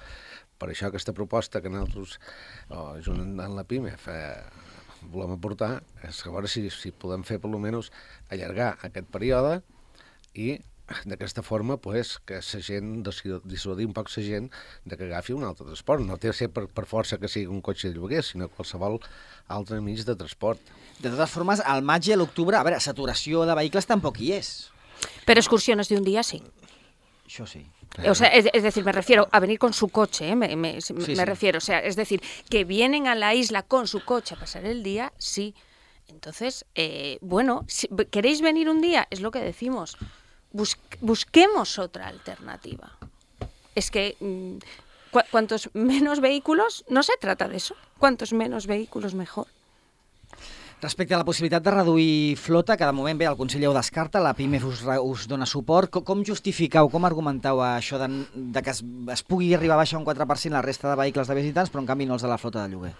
Per 0.60 0.70
això 0.72 0.88
aquesta 0.88 1.14
proposta 1.16 1.60
que 1.62 1.72
nosaltres, 1.72 2.16
oh, 2.70 2.96
junt 3.04 3.36
amb 3.44 3.58
la 3.58 3.66
PIME, 3.68 3.98
fa, 4.00 4.16
volem 5.12 5.36
aportar, 5.36 5.82
és 6.08 6.22
a 6.24 6.32
veure 6.32 6.50
si, 6.52 6.70
si 6.72 6.94
podem 6.96 7.26
fer 7.28 7.42
per 7.42 7.52
almenys 7.52 7.92
allargar 8.32 8.76
aquest 8.88 9.12
període 9.12 9.60
i 10.34 10.56
d'aquesta 11.06 11.42
forma 11.42 11.78
pues, 11.78 12.20
que 12.26 12.40
la 12.42 12.62
gent 12.62 13.04
dissuadir 13.44 13.88
un 13.88 13.94
poc 13.94 14.10
la 14.16 14.24
gent 14.24 14.52
de 14.86 14.98
que 14.98 15.06
agafi 15.06 15.34
un 15.34 15.44
altre 15.44 15.66
transport. 15.66 16.06
No 16.06 16.18
té 16.18 16.34
ser 16.34 16.50
per, 16.54 16.68
per 16.68 16.86
força 16.86 17.18
que 17.18 17.30
sigui 17.32 17.48
un 17.48 17.62
cotxe 17.62 17.90
de 17.90 17.96
lloguer, 17.96 18.24
sinó 18.24 18.50
qualsevol 18.50 19.00
altre 19.48 19.82
mig 19.82 20.04
de 20.06 20.16
transport. 20.16 20.62
De 21.00 21.10
totes 21.10 21.32
formes, 21.32 21.62
al 21.62 21.84
maig 21.84 22.08
i 22.08 22.14
a 22.14 22.20
l'octubre, 22.20 22.58
a 22.58 22.64
veure, 22.64 22.80
saturació 22.80 23.46
de 23.46 23.58
vehicles 23.58 23.90
tampoc 23.90 24.22
hi 24.22 24.36
és. 24.38 24.52
Pero 25.26 25.42
excursiones 25.42 25.90
de 25.90 25.98
un 25.98 26.06
día 26.06 26.24
sí. 26.24 26.42
Això 27.26 27.48
sí. 27.50 27.66
O 28.08 28.14
sea, 28.14 28.28
es, 28.28 28.48
es, 28.54 28.62
decir, 28.62 28.84
me 28.84 28.92
refiero 28.92 29.28
a 29.32 29.40
venir 29.40 29.58
con 29.58 29.74
su 29.74 29.88
coche, 29.88 30.30
¿eh? 30.30 30.36
me, 30.36 30.56
me, 30.56 30.82
sí, 30.82 30.94
me 30.94 31.06
sí. 31.06 31.16
refiero, 31.16 31.60
o 31.60 31.62
sea, 31.62 31.80
es 31.80 31.96
decir, 31.96 32.22
que 32.50 32.66
vienen 32.66 33.08
a 33.08 33.16
la 33.16 33.34
isla 33.34 33.64
con 33.64 33.88
su 33.88 34.04
coche 34.04 34.36
a 34.36 34.40
pasar 34.40 34.66
el 34.66 34.84
día, 34.84 35.14
sí. 35.18 35.56
Entonces, 36.08 36.66
eh, 36.76 37.18
bueno, 37.22 37.64
si 37.68 37.88
queréis 38.12 38.42
venir 38.42 38.70
un 38.70 38.82
día, 38.82 39.08
es 39.10 39.22
lo 39.22 39.32
que 39.32 39.40
decimos, 39.40 39.98
bus 40.56 40.78
busquemos 41.02 41.78
otra 41.80 42.08
alternativa. 42.08 42.90
Es 43.76 43.92
que 43.92 44.16
mm, 44.20 44.58
cu 45.12 45.20
cuantos 45.32 45.70
menos 45.74 46.20
vehículos, 46.20 46.84
no 46.90 47.04
se 47.04 47.16
trata 47.20 47.48
de 47.48 47.58
eso, 47.58 47.76
cuantos 48.00 48.34
menos 48.34 48.68
vehículos 48.68 49.14
mejor. 49.14 49.48
Respecte 50.82 51.16
a 51.16 51.18
la 51.18 51.26
possibilitat 51.26 51.64
de 51.64 51.72
reduir 51.72 52.38
flota, 52.38 52.76
que 52.78 52.86
de 52.86 52.92
moment 52.92 53.18
bé, 53.18 53.26
el 53.26 53.38
Consell 53.40 53.64
ho 53.66 53.74
descarta, 53.74 54.20
la 54.20 54.36
PIME 54.36 54.60
us, 54.64 54.84
us 54.84 55.28
dona 55.28 55.48
suport. 55.48 55.90
Com, 55.90 56.04
com 56.04 56.24
justificau, 56.28 56.92
com 56.92 57.08
argumenteu 57.08 57.64
això 57.64 57.98
de, 57.98 58.10
de 58.36 58.62
que 58.62 58.76
es, 58.76 58.84
es 59.16 59.24
pugui 59.24 59.54
arribar 59.56 59.80
a 59.80 59.84
baixar 59.84 60.02
un 60.02 60.06
4% 60.06 60.52
la 60.52 60.62
resta 60.62 60.92
de 60.92 61.00
vehicles 61.00 61.32
de 61.32 61.40
visitants, 61.40 61.72
però 61.72 61.82
en 61.82 61.88
canvi 61.90 62.06
no 62.06 62.20
els 62.20 62.28
de 62.28 62.30
la 62.30 62.38
flota 62.38 62.68
de 62.68 62.76
lloguer? 62.76 62.94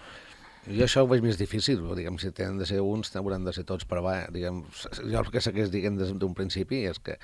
Jo 0.66 0.86
això 0.86 1.04
ho 1.04 1.10
veig 1.10 1.22
més 1.22 1.38
difícil, 1.38 1.82
diguem, 1.94 2.16
si 2.18 2.32
tenen 2.34 2.58
de 2.58 2.66
ser 2.66 2.80
uns, 2.82 3.12
hauran 3.14 3.44
de 3.46 3.54
ser 3.54 3.62
tots, 3.68 3.86
però 3.86 4.02
va, 4.02 4.16
diguem, 4.34 4.64
jo 4.98 5.20
el 5.20 5.30
que 5.30 5.42
segueix 5.44 5.70
dient 5.70 5.98
des 6.00 6.10
d'un 6.18 6.34
principi 6.34 6.82
és 6.90 6.98
que 6.98 7.18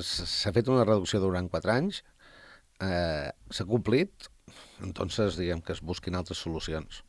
s'ha 0.00 0.52
fet 0.56 0.70
una 0.72 0.86
reducció 0.86 1.20
durant 1.20 1.50
4 1.52 1.74
anys, 1.74 2.00
eh, 2.80 3.28
s'ha 3.52 3.66
complit, 3.68 4.30
entonces 4.84 5.36
diguem 5.36 5.60
que 5.60 5.76
es 5.76 5.82
busquin 5.84 6.16
altres 6.16 6.40
solucions. 6.40 7.02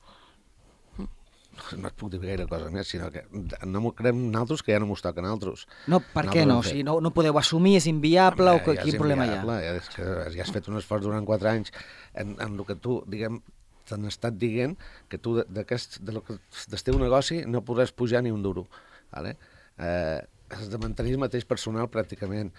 No 1.80 1.88
et 1.88 1.96
puc 1.96 2.10
dir 2.12 2.20
gaire 2.20 2.50
cosa 2.52 2.68
més, 2.68 2.90
sinó 2.92 3.08
que 3.14 3.22
no 3.64 3.80
m'ho 3.80 3.94
creiem 3.96 4.26
nosaltres 4.28 4.60
que 4.66 4.74
ja 4.74 4.80
no 4.84 4.90
m'ho 4.90 4.98
toca 5.00 5.22
a 5.22 5.24
nosaltres. 5.24 5.64
No, 5.88 6.02
per 6.12 6.26
què 6.28 6.44
no? 6.44 6.58
O 6.60 6.66
sigui, 6.68 6.84
no? 6.84 6.98
No 7.00 7.14
podeu 7.16 7.40
assumir, 7.40 7.78
és 7.80 7.88
inviable 7.88 8.58
Home, 8.58 8.60
o 8.60 8.76
ja 8.76 8.84
quin 8.84 9.00
problema 9.00 9.24
hi 9.24 9.38
ha? 9.38 9.44
Ja, 9.48 9.76
és 9.80 9.88
que 9.94 10.10
ja 10.36 10.44
has 10.44 10.52
fet 10.52 10.68
un 10.68 10.82
esforç 10.82 11.08
durant 11.08 11.24
4 11.28 11.52
anys 11.54 11.72
en, 12.12 12.36
en 12.44 12.60
el 12.60 12.68
que 12.68 12.76
tu, 12.76 12.98
diguem, 13.08 13.40
t'han 13.90 14.06
estat 14.10 14.38
dient 14.42 14.76
que 15.10 15.20
tu 15.22 15.38
d'aquest, 15.42 16.00
de 16.06 16.16
lo 16.16 16.24
que, 16.26 16.38
del 16.72 16.86
teu 16.86 17.00
negoci 17.02 17.44
no 17.50 17.64
podràs 17.66 17.94
pujar 17.96 18.24
ni 18.26 18.34
un 18.34 18.44
duro. 18.46 18.66
Vale? 19.14 19.36
Eh, 19.78 20.22
has 20.50 20.70
de 20.70 20.78
mantenir 20.78 21.16
el 21.16 21.22
mateix 21.22 21.46
personal 21.48 21.88
pràcticament. 21.92 22.52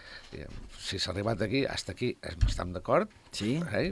Si 0.83 0.99
s'ha 0.99 1.13
arribat 1.13 1.43
aquí, 1.47 1.63
hasta 1.71 1.95
aquí, 1.95 2.13
estem 2.49 2.73
d'acord. 2.75 3.11
Sí. 3.37 3.57
Eh? 3.79 3.89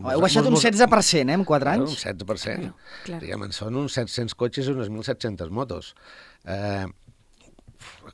Heu 0.00 0.24
baixat 0.24 0.48
un 0.48 0.56
16%, 0.56 1.28
eh, 1.28 1.36
en 1.36 1.44
4 1.44 1.74
anys? 1.74 1.90
Un 1.90 1.96
16%. 1.96 2.56
Claro, 2.56 2.74
claro. 3.04 3.20
Diguem, 3.24 3.46
són 3.52 3.80
uns 3.84 3.98
700 4.00 4.36
cotxes 4.40 4.68
i 4.68 4.76
unes 4.76 4.92
1.700 4.92 5.52
motos. 5.52 5.94
Eh, 6.44 6.86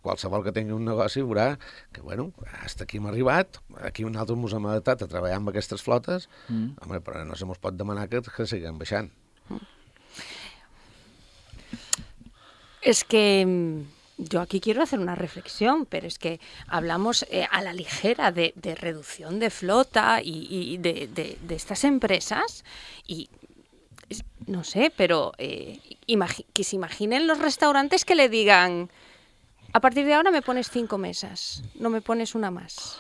qualsevol 0.03 0.45
que 0.47 0.55
tingui 0.57 0.75
un 0.77 0.85
negoci 0.89 1.23
veurà 1.23 1.55
que, 1.93 2.01
bueno, 2.01 2.31
hasta 2.63 2.85
aquí 2.85 2.99
hem 2.99 3.07
arribat, 3.11 3.61
aquí 3.87 4.05
un 4.05 4.17
altre 4.17 4.37
ens 4.37 4.57
hem 4.57 4.67
adaptat 4.67 5.05
a 5.05 5.11
treballar 5.11 5.41
amb 5.41 5.53
aquestes 5.53 5.83
flotes, 5.83 6.29
mm. 6.49 6.83
home, 6.85 7.01
però 7.05 7.25
no 7.25 7.39
se 7.39 7.49
mos 7.49 7.63
pot 7.63 7.77
demanar 7.77 8.09
que, 8.09 8.23
que 8.23 8.47
seguim 8.47 8.79
baixant. 8.81 9.11
Mm. 9.49 9.65
És 12.91 13.05
que 13.05 13.25
Yo 14.23 14.43
aquí 14.43 14.61
quiero 14.61 14.83
hacer 14.83 14.99
una 14.99 15.15
reflexión, 15.15 15.87
pero 15.87 16.07
es 16.07 16.19
que 16.19 16.41
hablamos 16.67 17.25
eh, 17.31 17.47
a 17.51 17.63
la 17.63 17.73
ligera 17.73 18.33
de, 18.33 18.53
de, 18.55 18.75
reducción 18.75 19.39
de 19.39 19.49
flota 19.49 20.21
y, 20.23 20.47
y 20.51 20.77
de, 20.77 21.09
de, 21.09 21.39
de, 21.41 21.55
estas 21.55 21.85
empresas 21.85 22.65
y 23.07 23.31
no 24.47 24.63
sé, 24.63 24.93
pero 24.95 25.33
eh, 25.39 25.79
que 26.53 26.65
se 26.65 26.77
imaginen 26.77 27.27
los 27.27 27.39
restaurantes 27.39 28.05
que 28.05 28.15
le 28.15 28.29
digan, 28.29 28.91
a 29.73 29.81
partir 29.81 30.05
de 30.07 30.15
ahora 30.15 30.31
me 30.31 30.43
pones 30.43 30.71
cinco 30.71 30.99
mesas, 30.99 31.63
no 31.75 31.91
me 31.91 32.01
pones 32.01 32.35
una 32.35 32.51
más. 32.51 32.99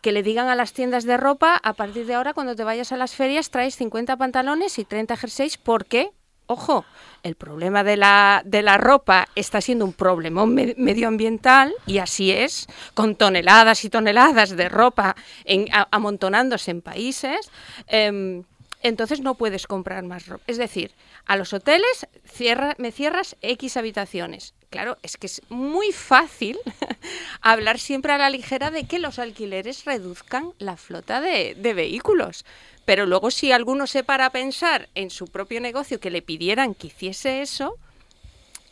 Que 0.00 0.12
le 0.12 0.22
digan 0.22 0.48
a 0.48 0.54
las 0.54 0.72
tiendas 0.72 1.04
de 1.04 1.16
ropa, 1.16 1.60
a 1.62 1.72
partir 1.74 2.06
de 2.06 2.14
ahora 2.14 2.34
cuando 2.34 2.56
te 2.56 2.64
vayas 2.64 2.92
a 2.92 2.96
las 2.96 3.14
ferias 3.14 3.50
traes 3.50 3.76
50 3.76 4.16
pantalones 4.16 4.78
y 4.78 4.84
30 4.84 5.16
jerseys, 5.16 5.58
¿por 5.58 5.86
qué? 5.86 6.10
Ojo, 6.46 6.84
el 7.22 7.36
problema 7.36 7.84
de 7.84 7.96
la, 7.96 8.42
de 8.44 8.62
la 8.62 8.76
ropa 8.76 9.28
está 9.36 9.60
siendo 9.60 9.84
un 9.84 9.92
problema 9.92 10.44
medioambiental 10.44 11.72
y 11.86 11.98
así 11.98 12.32
es, 12.32 12.66
con 12.94 13.14
toneladas 13.14 13.84
y 13.84 13.90
toneladas 13.90 14.56
de 14.56 14.68
ropa 14.68 15.16
en, 15.44 15.68
amontonándose 15.90 16.72
en 16.72 16.82
países. 16.82 17.50
Eh, 17.86 18.42
entonces 18.82 19.20
no 19.20 19.36
puedes 19.36 19.66
comprar 19.66 20.02
más 20.04 20.26
ropa. 20.26 20.42
Es 20.46 20.58
decir, 20.58 20.92
a 21.26 21.36
los 21.36 21.52
hoteles 21.52 22.06
cierra, 22.24 22.74
me 22.78 22.92
cierras 22.92 23.36
X 23.40 23.76
habitaciones. 23.76 24.54
Claro, 24.72 24.96
es 25.02 25.18
que 25.18 25.26
es 25.26 25.42
muy 25.50 25.92
fácil 25.92 26.58
hablar 27.42 27.78
siempre 27.78 28.14
a 28.14 28.16
la 28.16 28.30
ligera 28.30 28.70
de 28.70 28.84
que 28.84 28.98
los 28.98 29.18
alquileres 29.18 29.84
reduzcan 29.84 30.54
la 30.58 30.78
flota 30.78 31.20
de, 31.20 31.54
de 31.54 31.74
vehículos. 31.74 32.46
Pero 32.86 33.04
luego 33.04 33.30
si 33.30 33.52
alguno 33.52 33.86
se 33.86 34.02
para 34.02 34.24
a 34.24 34.30
pensar 34.30 34.88
en 34.94 35.10
su 35.10 35.26
propio 35.26 35.60
negocio 35.60 36.00
que 36.00 36.10
le 36.10 36.22
pidieran 36.22 36.72
que 36.72 36.86
hiciese 36.86 37.42
eso, 37.42 37.76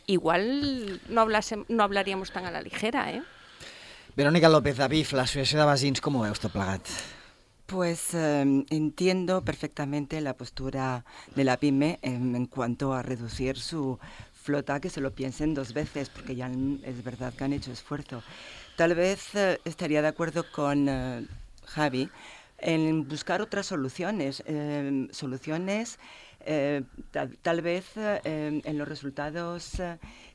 igual 0.07 0.99
no, 1.07 1.21
hablase, 1.21 1.63
no 1.69 1.83
hablaríamos 1.83 2.31
tan 2.31 2.47
a 2.47 2.51
la 2.51 2.63
ligera, 2.63 3.11
¿eh? 3.11 3.21
Verónica 4.15 4.49
López 4.49 4.77
Davif, 4.77 5.13
l'Associació 5.13 5.61
de 5.61 5.69
Vecins, 5.69 6.01
com 6.01 6.17
ho 6.17 6.25
veus 6.25 6.41
tot 6.41 6.51
plegat? 6.51 6.89
Pues 7.69 8.09
eh, 8.13 8.41
entiendo 8.41 9.45
perfectamente 9.45 10.19
la 10.19 10.33
postura 10.33 11.05
de 11.35 11.45
la 11.45 11.55
PYME 11.55 11.99
en, 12.01 12.35
en, 12.35 12.47
cuanto 12.47 12.91
a 12.91 13.03
reducir 13.03 13.57
su 13.57 13.99
flota, 14.41 14.79
que 14.79 14.89
se 14.89 15.01
lo 15.01 15.11
piensen 15.11 15.53
dos 15.53 15.73
veces, 15.73 16.09
porque 16.09 16.35
ya 16.35 16.51
es 16.83 17.03
verdad 17.03 17.33
que 17.33 17.43
han 17.43 17.53
hecho 17.53 17.71
esfuerzo. 17.71 18.23
tal 18.75 18.95
vez 18.95 19.35
eh, 19.35 19.59
estaría 19.65 20.01
de 20.01 20.07
acuerdo 20.07 20.45
con 20.51 20.87
eh, 20.89 21.25
Javi 21.65 22.09
en 22.61 23.07
buscar 23.07 23.41
otras 23.41 23.65
soluciones, 23.65 24.43
eh, 24.45 25.07
soluciones 25.11 25.99
eh, 26.45 26.83
tal, 27.11 27.37
tal, 27.41 27.61
vez 27.61 27.85
eh, 27.95 28.61
en 28.63 28.77
los 28.77 28.87
resultados 28.87 29.73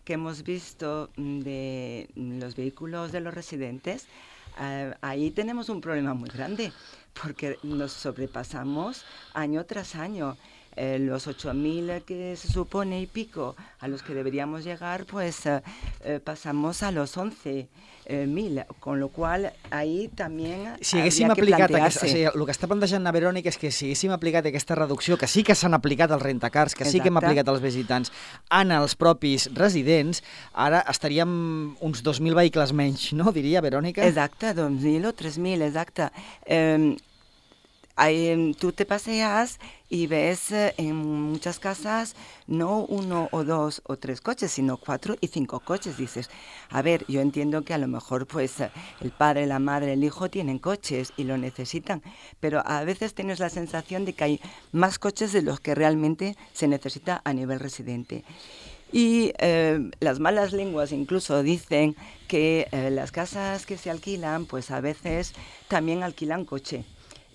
que 0.04 0.12
hemos 0.12 0.42
visto 0.42 1.10
de 1.16 2.08
los 2.14 2.54
vehículos 2.54 3.10
de 3.10 3.20
los 3.20 3.34
residentes, 3.34 4.06
ahí 5.00 5.30
tenemos 5.32 5.68
un 5.68 5.80
problema 5.80 6.14
muy 6.14 6.30
grande, 6.30 6.72
porque 7.20 7.58
nos 7.62 7.92
sobrepasamos 7.92 9.04
año 9.34 9.64
tras 9.66 9.96
año. 9.96 10.36
Eh, 10.76 10.98
los 11.00 11.26
8.000 11.26 12.02
que 12.02 12.36
se 12.36 12.48
supone 12.48 13.00
y 13.00 13.06
pico 13.06 13.56
a 13.80 13.88
los 13.88 14.02
que 14.02 14.12
deberíamos 14.12 14.62
llegar, 14.62 15.06
pues 15.06 15.46
eh, 15.46 15.62
eh, 16.04 16.20
pasamos 16.22 16.82
a 16.82 16.92
los 16.92 17.16
11.000, 17.16 18.66
con 18.78 19.00
lo 19.00 19.08
cual 19.08 19.52
ahí 19.70 20.06
també 20.14 20.76
si 20.84 21.00
haguéssim 21.00 21.32
aplicat 21.32 21.72
aquest, 21.72 22.04
o 22.04 22.10
sigui, 22.10 22.26
el 22.28 22.44
que 22.44 22.54
està 22.54 22.68
plantejant 22.68 23.02
la 23.02 23.14
Verònica 23.16 23.50
és 23.50 23.58
que 23.58 23.72
si 23.72 23.88
haguéssim 23.88 24.12
aplicat 24.14 24.46
aquesta 24.46 24.76
reducció, 24.76 25.16
que 25.16 25.26
sí 25.26 25.42
que 25.42 25.56
s'han 25.56 25.74
aplicat 25.74 26.12
els 26.12 26.22
rentacars, 26.22 26.76
que 26.76 26.84
sí 26.84 27.00
que 27.00 27.08
hem 27.08 27.18
aplicat 27.18 27.48
els 27.48 27.64
visitants 27.64 28.12
en 28.60 28.76
els 28.76 28.94
propis 29.00 29.48
residents, 29.56 30.22
ara 30.52 30.84
estaríem 30.92 31.74
uns 31.80 32.04
2.000 32.04 32.36
vehicles 32.36 32.76
menys, 32.76 33.10
no, 33.16 33.32
diria 33.32 33.64
Verònica? 33.64 34.04
Exacte, 34.04 34.52
2.000 34.54 35.08
o 35.08 35.16
3.000, 35.16 35.66
exacte. 35.72 36.12
Eh, 36.44 36.94
Tú 38.58 38.72
te 38.72 38.84
paseas 38.84 39.58
y 39.88 40.06
ves 40.06 40.52
eh, 40.52 40.74
en 40.76 40.96
muchas 40.96 41.58
casas 41.58 42.14
no 42.46 42.84
uno 42.84 43.30
o 43.32 43.42
dos 43.42 43.80
o 43.86 43.96
tres 43.96 44.20
coches, 44.20 44.52
sino 44.52 44.76
cuatro 44.76 45.16
y 45.18 45.28
cinco 45.28 45.60
coches. 45.60 45.96
Dices, 45.96 46.28
a 46.68 46.82
ver, 46.82 47.06
yo 47.08 47.22
entiendo 47.22 47.62
que 47.62 47.72
a 47.72 47.78
lo 47.78 47.88
mejor 47.88 48.26
pues 48.26 48.60
eh, 48.60 48.70
el 49.00 49.12
padre, 49.12 49.46
la 49.46 49.60
madre, 49.60 49.94
el 49.94 50.04
hijo 50.04 50.28
tienen 50.28 50.58
coches 50.58 51.14
y 51.16 51.24
lo 51.24 51.38
necesitan, 51.38 52.02
pero 52.38 52.62
a 52.66 52.84
veces 52.84 53.14
tienes 53.14 53.38
la 53.38 53.48
sensación 53.48 54.04
de 54.04 54.12
que 54.12 54.24
hay 54.24 54.40
más 54.72 54.98
coches 54.98 55.32
de 55.32 55.40
los 55.40 55.60
que 55.60 55.74
realmente 55.74 56.36
se 56.52 56.68
necesita 56.68 57.22
a 57.24 57.32
nivel 57.32 57.60
residente. 57.60 58.24
Y 58.92 59.32
eh, 59.38 59.90
las 60.00 60.20
malas 60.20 60.52
lenguas 60.52 60.92
incluso 60.92 61.42
dicen 61.42 61.96
que 62.28 62.68
las 62.92 63.10
casas 63.10 63.64
que 63.64 63.78
se 63.78 63.90
alquilan, 63.90 64.44
pues 64.44 64.70
a 64.70 64.80
veces 64.80 65.32
también 65.68 66.02
alquilan 66.02 66.44
coche. 66.44 66.84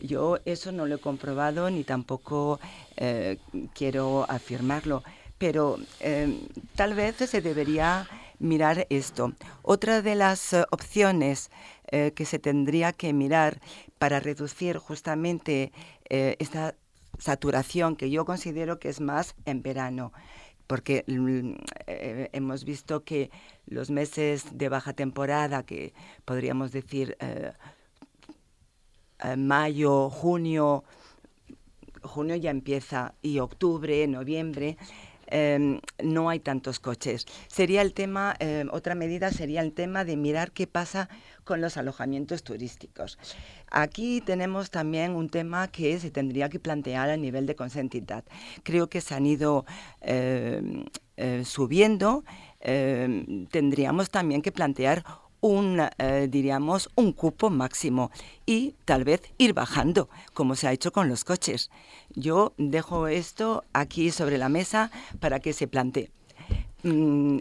Yo 0.02 0.40
eso 0.46 0.72
no 0.72 0.86
lo 0.86 0.96
he 0.96 1.00
comprobado 1.00 1.70
ni 1.70 1.84
tampoco 1.84 2.60
eh, 2.98 3.38
quiero 3.74 4.26
afirmarlo, 4.30 5.04
pero 5.38 5.78
eh, 6.00 6.40
tal 6.76 6.94
vez 6.94 7.16
se 7.18 7.42
debería 7.42 8.08
mirar 8.40 8.88
esto. 8.90 9.34
Otra 9.62 10.02
de 10.02 10.16
las 10.16 10.54
uh, 10.54 10.64
opciones 10.72 11.52
eh, 11.92 12.12
que 12.16 12.26
se 12.26 12.40
tendría 12.40 12.92
que 12.92 13.14
mirar 13.14 13.62
para 14.00 14.20
reducir 14.20 14.78
justamente 14.78 15.72
eh, 16.10 16.36
esta 16.40 16.76
saturación 17.20 17.96
que 17.96 18.10
yo 18.10 18.26
considero 18.26 18.80
que 18.80 18.90
es 18.90 19.00
más 19.00 19.36
en 19.46 19.62
verano 19.62 20.12
porque 20.72 21.04
mm, 21.06 21.52
eh, 21.88 22.30
hemos 22.32 22.64
visto 22.64 23.04
que 23.04 23.30
los 23.66 23.90
meses 23.90 24.46
de 24.58 24.70
baja 24.70 24.94
temporada, 24.94 25.64
que 25.64 25.94
podríamos 26.24 26.72
decir 26.72 27.18
eh, 27.20 27.52
eh, 29.24 29.36
mayo, 29.38 30.10
junio, 30.10 30.84
junio 32.02 32.36
ya 32.36 32.52
empieza, 32.52 33.14
y 33.22 33.40
octubre, 33.40 34.08
noviembre, 34.08 34.78
eh, 35.32 35.80
no 36.04 36.30
hay 36.30 36.40
tantos 36.40 36.80
coches. 36.80 37.26
Sería 37.48 37.82
el 37.82 37.94
tema, 37.94 38.36
eh, 38.40 38.66
otra 38.72 38.96
medida 38.96 39.32
sería 39.32 39.62
el 39.62 39.74
tema 39.74 40.04
de 40.04 40.18
mirar 40.18 40.52
qué 40.52 40.68
pasa 40.68 41.10
con 41.46 41.62
los 41.62 41.78
alojamientos 41.78 42.44
turísticos. 42.44 43.18
Aquí 43.70 44.22
tenemos 44.22 44.70
también 44.70 45.16
un 45.16 45.30
tema 45.30 45.70
que 45.70 45.98
se 46.00 46.12
tendría 46.12 46.50
que 46.50 46.60
plantear 46.60 47.10
a 47.10 47.18
nivel 47.18 47.46
de 47.46 47.56
consentidad. 47.56 48.26
Creo 48.64 48.90
que 48.90 49.00
se 49.00 49.16
han 49.16 49.26
ido 49.26 49.66
eh, 50.02 50.86
eh, 51.16 51.44
subiendo. 51.46 52.24
Tendríamos 52.60 54.12
también 54.12 54.44
que 54.44 54.52
plantear 54.52 55.04
un, 55.42 55.82
eh, 55.98 56.28
diríamos, 56.30 56.90
un 56.96 57.12
cupo 57.12 57.50
máximo 57.50 58.12
y 58.46 58.76
tal 58.86 59.04
vez 59.04 59.22
ir 59.38 59.54
bajando, 59.54 60.10
como 60.34 60.56
se 60.56 60.68
ha 60.68 60.72
hecho 60.72 60.92
con 60.92 61.10
los 61.10 61.26
coches. 61.26 61.70
Yo 62.16 62.54
dejo 62.58 63.08
esto 63.08 63.64
aquí 63.74 64.12
sobre 64.12 64.38
la 64.38 64.50
mesa 64.50 64.92
para 65.20 65.40
que 65.40 65.54
se 65.54 65.68
plantee. 65.68 66.10
Mm, 66.84 67.40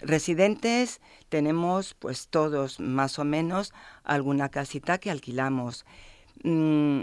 residentes 0.00 1.00
tenemos 1.30 1.94
pues 1.94 2.28
todos 2.28 2.80
más 2.80 3.18
o 3.18 3.24
menos 3.24 3.72
alguna 4.04 4.50
casita 4.50 4.98
que 4.98 5.10
alquilamos. 5.10 5.86
Mm, 6.42 7.02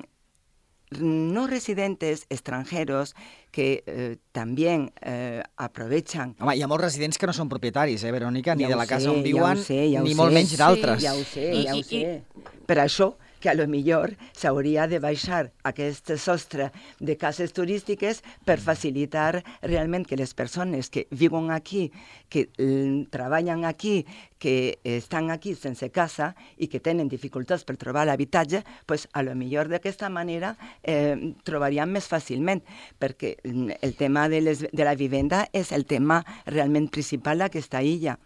no 0.99 1.45
residentes 1.47 2.25
extranjeros 2.29 3.15
que 3.51 3.83
eh, 3.85 4.17
també 4.31 4.89
eh, 5.01 5.43
aprovechan... 5.57 6.35
Home, 6.39 6.55
hi 6.57 6.63
ha 6.65 6.69
molts 6.69 6.83
residents 6.87 7.17
que 7.21 7.29
no 7.29 7.33
són 7.35 7.49
propietaris, 7.51 8.03
eh, 8.03 8.11
Verònica, 8.13 8.55
ni 8.57 8.65
Ja 8.65 8.71
de 8.73 8.79
la 8.79 8.87
casa 8.89 9.05
sé, 9.05 9.09
on 9.13 9.17
ja 9.17 9.21
ho 9.21 9.27
viuen, 9.27 9.57
sé, 9.63 9.79
ja 9.93 10.01
ni 10.01 10.15
sé. 10.15 10.19
molt 10.21 10.33
menys 10.33 10.53
Sí, 10.55 10.57
d'altres. 10.61 11.01
Ja 11.03 11.13
ho 11.13 11.23
sé, 11.23 11.45
I- 11.53 11.65
ja 11.67 11.75
ho 11.75 11.79
i- 11.79 11.83
sé. 11.83 12.21
Per 12.65 12.77
això 12.81 13.13
que 13.39 13.49
a 13.49 13.55
lo 13.55 13.67
millor 13.67 14.15
s'hauria 14.35 14.87
de 14.87 14.99
baixar 14.99 15.51
aquest 15.63 16.13
sostre 16.17 16.69
de 16.99 17.15
cases 17.17 17.53
turístiques 17.53 18.23
per 18.45 18.59
facilitar 18.59 19.43
realment 19.61 20.05
que 20.05 20.19
les 20.19 20.33
persones 20.33 20.89
que 20.89 21.07
viuen 21.11 21.51
aquí, 21.51 21.91
que 22.29 22.49
mm, 22.57 23.09
treballen 23.09 23.65
aquí, 23.65 24.05
que 24.39 24.79
estan 24.83 25.31
aquí 25.31 25.55
sense 25.55 25.89
casa 25.91 26.33
i 26.57 26.67
que 26.71 26.79
tenen 26.79 27.09
dificultats 27.11 27.65
per 27.67 27.75
trobar 27.77 28.05
l'habitatge, 28.07 28.63
pues, 28.85 29.07
a 29.13 29.23
lo 29.23 29.35
millor 29.35 29.67
d'aquesta 29.67 30.09
manera 30.09 30.55
eh, 30.83 31.35
trobarien 31.43 31.91
més 31.91 32.07
fàcilment, 32.07 32.63
perquè 32.99 33.35
mm, 33.43 33.79
el 33.81 33.95
tema 33.95 34.27
de, 34.29 34.41
les, 34.41 34.65
de 34.71 34.83
la 34.87 34.95
vivenda 34.95 35.45
és 35.53 35.71
el 35.75 35.85
tema 35.85 36.23
realment 36.47 36.89
principal 36.89 37.43
d'aquesta 37.43 37.83
illa. 37.83 38.17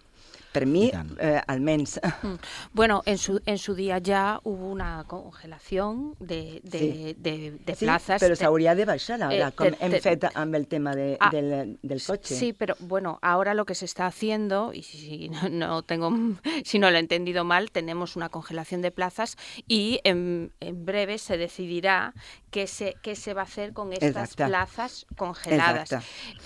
Per 0.53 0.65
mi, 0.67 0.91
eh, 1.19 1.41
almenys. 1.47 1.99
Mm. 2.21 2.33
Bueno, 2.73 3.01
en 3.05 3.17
su, 3.17 3.41
en 3.45 3.57
su 3.57 3.73
día 3.73 3.97
ya 3.97 4.39
hubo 4.43 4.69
una 4.69 5.03
congelación 5.07 6.15
de, 6.19 6.61
de, 6.63 6.79
Sí. 6.79 7.15
de, 7.17 7.51
de 7.65 7.75
Sí, 7.75 7.85
plazas. 7.85 8.21
però 8.21 8.29
de- 8.29 8.35
s'hauria 8.35 8.75
de 8.75 8.85
baixar 8.85 9.21
ara, 9.23 9.47
eh, 9.49 9.51
com 9.51 9.67
te- 9.71 9.77
hem 9.83 9.91
te- 9.91 9.99
fet 10.01 10.23
amb 10.35 10.53
el 10.55 10.67
tema 10.67 10.95
de, 10.95 11.17
Ah, 11.19 11.31
del, 11.31 11.79
del 11.81 12.01
cotxe. 12.03 12.35
Sí, 12.35 12.53
pero 12.53 12.75
bueno, 12.79 13.17
ahora 13.23 13.53
lo 13.55 13.65
que 13.65 13.73
se 13.73 13.85
está 13.85 14.05
haciendo, 14.05 14.71
y 14.73 14.83
si 14.83 15.29
no, 15.29 15.49
no 15.49 15.81
tengo, 15.81 16.11
si 16.65 16.77
no 16.77 16.91
lo 16.91 16.97
he 16.97 16.99
entendido 16.99 17.43
mal, 17.43 17.71
tenemos 17.71 18.15
una 18.15 18.29
congelación 18.29 18.81
de 18.83 18.91
plazas 18.91 19.37
y 19.67 19.99
en, 20.03 20.51
en 20.59 20.85
breve 20.85 21.17
se 21.17 21.37
decidirá 21.37 22.13
qué 22.51 22.67
se, 22.67 22.95
qué 23.01 23.15
se 23.15 23.33
va 23.33 23.41
a 23.41 23.45
hacer 23.45 23.73
con 23.73 23.91
estas 23.91 24.31
Exacte. 24.33 24.45
plazas 24.45 25.05
congeladas. 25.17 25.91
Exacte. 25.91 26.43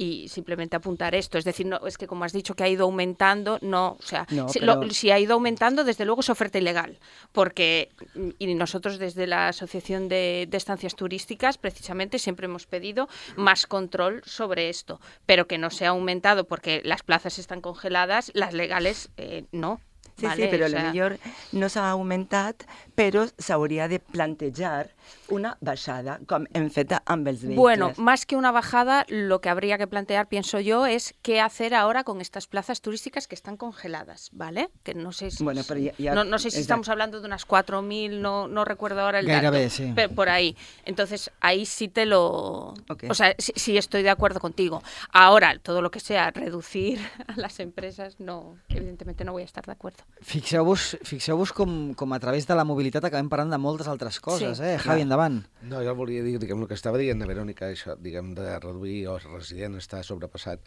Y 0.00 0.28
simplemente 0.28 0.76
apuntar 0.76 1.16
esto, 1.16 1.38
es 1.38 1.44
decir, 1.44 1.66
no 1.66 1.84
es 1.86 1.98
que 1.98 2.06
como 2.06 2.24
has 2.24 2.32
dicho 2.32 2.54
que 2.54 2.62
ha 2.62 2.68
ido 2.68 2.84
aumentando, 2.84 3.58
no, 3.62 3.96
o 3.98 4.02
sea, 4.02 4.26
No, 4.30 4.48
si, 4.48 4.60
pero- 4.60 4.76
lo- 4.84 4.90
si 4.90 5.10
ha 5.10 5.18
ido 5.18 5.34
aumentando, 5.34 5.82
desde 5.82 6.04
luego 6.04 6.20
es 6.20 6.30
oferta 6.30 6.56
ilegal, 6.56 7.00
porque 7.32 7.90
mm, 8.14 8.28
y 8.38 8.54
nosotros 8.54 8.98
desde 8.98 9.26
la 9.26 9.48
Asociación 9.48 10.08
de, 10.08 10.46
de 10.48 10.56
Estancias 10.56 10.94
Turísticas 10.94 11.58
precisamente 11.58 12.20
siempre 12.20 12.46
hemos 12.46 12.66
pedido 12.66 13.08
más 13.36 13.66
control 13.66 14.22
sobre 14.24 14.68
esto, 14.68 15.00
pero 15.26 15.48
que 15.48 15.58
no 15.58 15.68
se 15.70 15.84
ha 15.86 15.90
aumentado 15.90 16.44
porque 16.44 16.80
las 16.84 17.02
plazas 17.02 17.38
están 17.40 17.60
congeladas, 17.60 18.30
las 18.34 18.54
legales 18.54 19.10
eh, 19.16 19.46
no. 19.50 19.80
Sí, 20.16 20.26
¿vale? 20.26 20.44
sí, 20.44 20.48
però 20.50 20.64
O 20.64 20.66
a 20.66 20.68
lo 20.70 20.78
sea, 20.78 20.90
millor 20.90 21.18
no 21.52 21.68
s'ha 21.68 21.90
augmentat, 21.90 22.62
però 22.98 23.28
s'hauria 23.38 23.86
de 23.86 24.00
plantejar 24.02 24.88
una 25.30 25.52
baixada, 25.62 26.18
com 26.26 26.44
hem 26.56 26.66
fet 26.72 26.90
amb 27.06 27.28
els 27.30 27.42
vehicles. 27.44 27.56
Bueno, 27.60 27.92
más 27.96 28.24
que 28.26 28.34
una 28.36 28.50
bajada, 28.50 29.04
lo 29.08 29.40
que 29.40 29.48
habría 29.48 29.78
que 29.78 29.86
plantear, 29.86 30.26
pienso 30.28 30.58
yo, 30.58 30.84
es 30.86 31.14
qué 31.22 31.40
hacer 31.40 31.74
ahora 31.74 32.02
con 32.02 32.20
estas 32.20 32.46
plazas 32.48 32.80
turísticas 32.80 33.28
que 33.28 33.36
están 33.36 33.56
congeladas, 33.56 34.30
¿vale? 34.32 34.68
Que 34.82 34.94
no 34.94 35.12
sé 35.12 35.30
si, 35.30 35.44
Bueno, 35.44 35.62
pero 35.68 35.78
ya- 35.80 35.92
ya- 35.98 36.14
no, 36.14 36.24
no 36.24 36.38
sé 36.38 36.50
si 36.50 36.56
exacto. 36.58 36.60
estamos 36.62 36.88
hablando 36.88 37.20
de 37.20 37.26
unas 37.26 37.46
4.000, 37.46 38.20
no, 38.20 38.48
no 38.48 38.64
recuerdo 38.64 39.00
ahora 39.02 39.20
el 39.20 39.26
dato, 39.26 39.70
sí. 39.70 39.92
pe- 39.94 40.08
por 40.08 40.28
ahí. 40.28 40.56
Entonces, 40.84 41.30
ahí 41.40 41.66
sí 41.66 41.88
te 41.88 42.04
lo... 42.04 42.74
O 43.08 43.14
sea, 43.14 43.34
sí, 43.38 43.52
sí 43.54 43.76
estoy 43.78 44.02
de 44.02 44.10
acuerdo 44.10 44.40
contigo. 44.40 44.82
Ahora, 45.12 45.56
todo 45.58 45.82
lo 45.82 45.90
que 45.90 46.00
sea 46.00 46.30
reducir 46.32 46.98
a 47.28 47.36
las 47.38 47.60
empresas, 47.60 48.18
no, 48.18 48.56
evidentemente 48.70 49.24
no 49.24 49.32
voy 49.32 49.42
a 49.42 49.44
estar 49.46 49.64
de 49.64 49.72
acuerdo. 49.72 50.02
Fixeu-vos 50.20 50.98
fixeu 51.04 51.38
com, 51.54 51.94
com 51.94 52.12
a 52.12 52.18
través 52.18 52.46
de 52.48 52.54
la 52.56 52.64
mobilitat 52.64 52.87
acabem 52.96 53.28
parlant 53.28 53.50
de 53.50 53.58
moltes 53.58 53.86
altres 53.88 54.20
coses, 54.20 54.58
Sí. 54.58 54.64
eh? 54.64 54.78
Javi, 54.78 55.02
endavant. 55.02 55.42
No, 55.62 55.82
jo 55.84 55.94
volia 55.94 56.22
dir, 56.22 56.38
diguem, 56.38 56.62
el 56.62 56.68
que 56.68 56.74
estava 56.74 56.98
dient 56.98 57.18
la 57.20 57.26
Verònica, 57.26 57.68
això, 57.70 57.96
diguem, 57.98 58.34
de 58.34 58.58
reduir 58.60 59.06
o 59.08 59.18
resident 59.18 59.76
està 59.76 60.02
sobrepassat. 60.02 60.60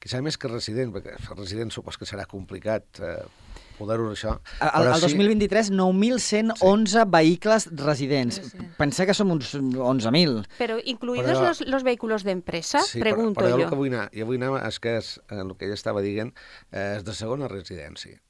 Quizà 0.00 0.22
més 0.22 0.36
que 0.38 0.46
resident, 0.48 0.92
perquè 0.94 1.16
resident 1.36 1.70
supos 1.74 1.98
que 1.98 2.06
serà 2.06 2.24
complicat, 2.30 2.84
eh, 3.02 3.24
poder-ho 3.78 4.12
això. 4.12 4.38
El, 4.62 4.86
el 4.86 5.00
2023, 5.00 5.72
9.111 5.72 6.86
sí. 6.86 6.98
vehicles 7.10 7.66
residents. 7.74 8.40
Pensé 8.78 9.06
que 9.06 9.14
som 9.14 9.30
uns 9.34 9.54
11.000. 9.54 10.46
Pero 10.58 10.78
incluidos 10.84 11.26
Però- 11.38 11.48
los, 11.48 11.60
los 11.66 11.82
vehículos 11.82 12.22
de 12.22 12.30
empresa, 12.30 12.80
Sí, 12.82 13.00
pregunto 13.00 13.40
però, 13.40 13.46
però 13.46 13.50
jo 13.54 13.58
yo. 13.58 13.64
el 13.64 13.70
que 13.70 13.76
vull 13.76 13.88
anar, 13.94 14.10
jo 14.14 14.26
vull 14.26 14.42
anar 14.42 14.66
és 14.68 14.78
que 14.78 14.96
és, 14.98 15.20
eh, 15.30 15.40
el 15.42 15.56
que 15.56 15.66
ella 15.66 15.74
estava 15.74 16.00
dient 16.00 16.32
eh, 16.70 16.94
és 16.98 17.04
de 17.04 17.12
segona 17.14 17.48
residència. 17.48 18.20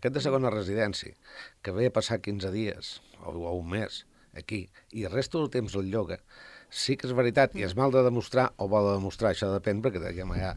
Aquest 0.00 0.14
de 0.16 0.20
segona 0.24 0.48
residència, 0.52 1.12
que 1.60 1.72
ve 1.76 1.90
a 1.90 1.92
passar 1.92 2.22
15 2.24 2.48
dies 2.54 2.94
o, 3.20 3.34
o 3.34 3.52
un 3.58 3.68
mes 3.76 4.06
aquí, 4.32 4.62
i 4.96 5.04
el 5.04 5.12
resto 5.12 5.42
del 5.42 5.50
temps 5.52 5.74
el 5.76 5.90
lloga, 5.92 6.16
sí 6.70 6.96
que 6.96 7.04
és 7.08 7.12
veritat, 7.18 7.52
i 7.58 7.66
és 7.66 7.74
mal 7.76 7.92
de 7.92 8.00
demostrar, 8.06 8.46
o 8.56 8.68
vol 8.72 8.88
de 8.88 8.94
demostrar, 8.96 9.34
això 9.34 9.50
depèn, 9.52 9.82
perquè 9.84 10.00
diguem, 10.06 10.32
hi 10.38 10.46
ha, 10.46 10.54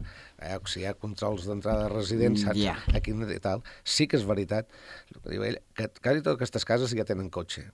si 0.70 0.80
hi 0.80 0.86
ha 0.88 0.94
controls 0.96 1.44
d'entrada 1.50 1.88
de 1.88 1.92
residents, 1.92 2.46
saps? 2.46 2.62
Ja. 2.62 2.78
Aquí 2.96 3.12
i 3.12 3.40
tal, 3.44 3.66
sí 3.84 4.08
que 4.08 4.16
és 4.16 4.24
veritat, 4.24 4.70
el 5.12 5.20
que 5.20 5.34
diu 5.34 5.44
ell, 5.44 5.60
que 5.76 5.90
quasi 6.00 6.22
totes 6.22 6.38
aquestes 6.38 6.64
cases 6.64 6.96
ja 6.96 7.04
tenen 7.04 7.28
cotxe. 7.34 7.66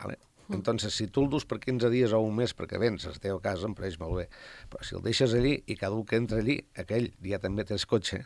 Vale? 0.00 0.16
Entonces, 0.48 0.94
si 0.94 1.08
tu 1.08 1.24
el 1.26 1.30
dus 1.30 1.44
per 1.44 1.58
15 1.58 1.90
dies 1.90 2.12
o 2.14 2.20
un 2.22 2.36
mes 2.38 2.52
perquè 2.54 2.78
vens 2.78 3.04
a 3.04 3.12
la 3.12 3.22
teva 3.22 3.40
casa, 3.42 3.66
em 3.66 3.74
pareix 3.74 3.98
molt 3.98 4.14
bé. 4.20 4.26
Però 4.70 4.86
si 4.86 4.94
el 4.94 5.02
deixes 5.02 5.34
allí 5.34 5.56
i 5.66 5.74
cada 5.74 5.98
un 5.98 6.06
que 6.06 6.20
entra 6.20 6.38
allí, 6.38 6.60
aquell 6.78 7.08
ja 7.24 7.40
també 7.42 7.64
té 7.66 7.74
el 7.74 7.82
cotxe, 7.90 8.22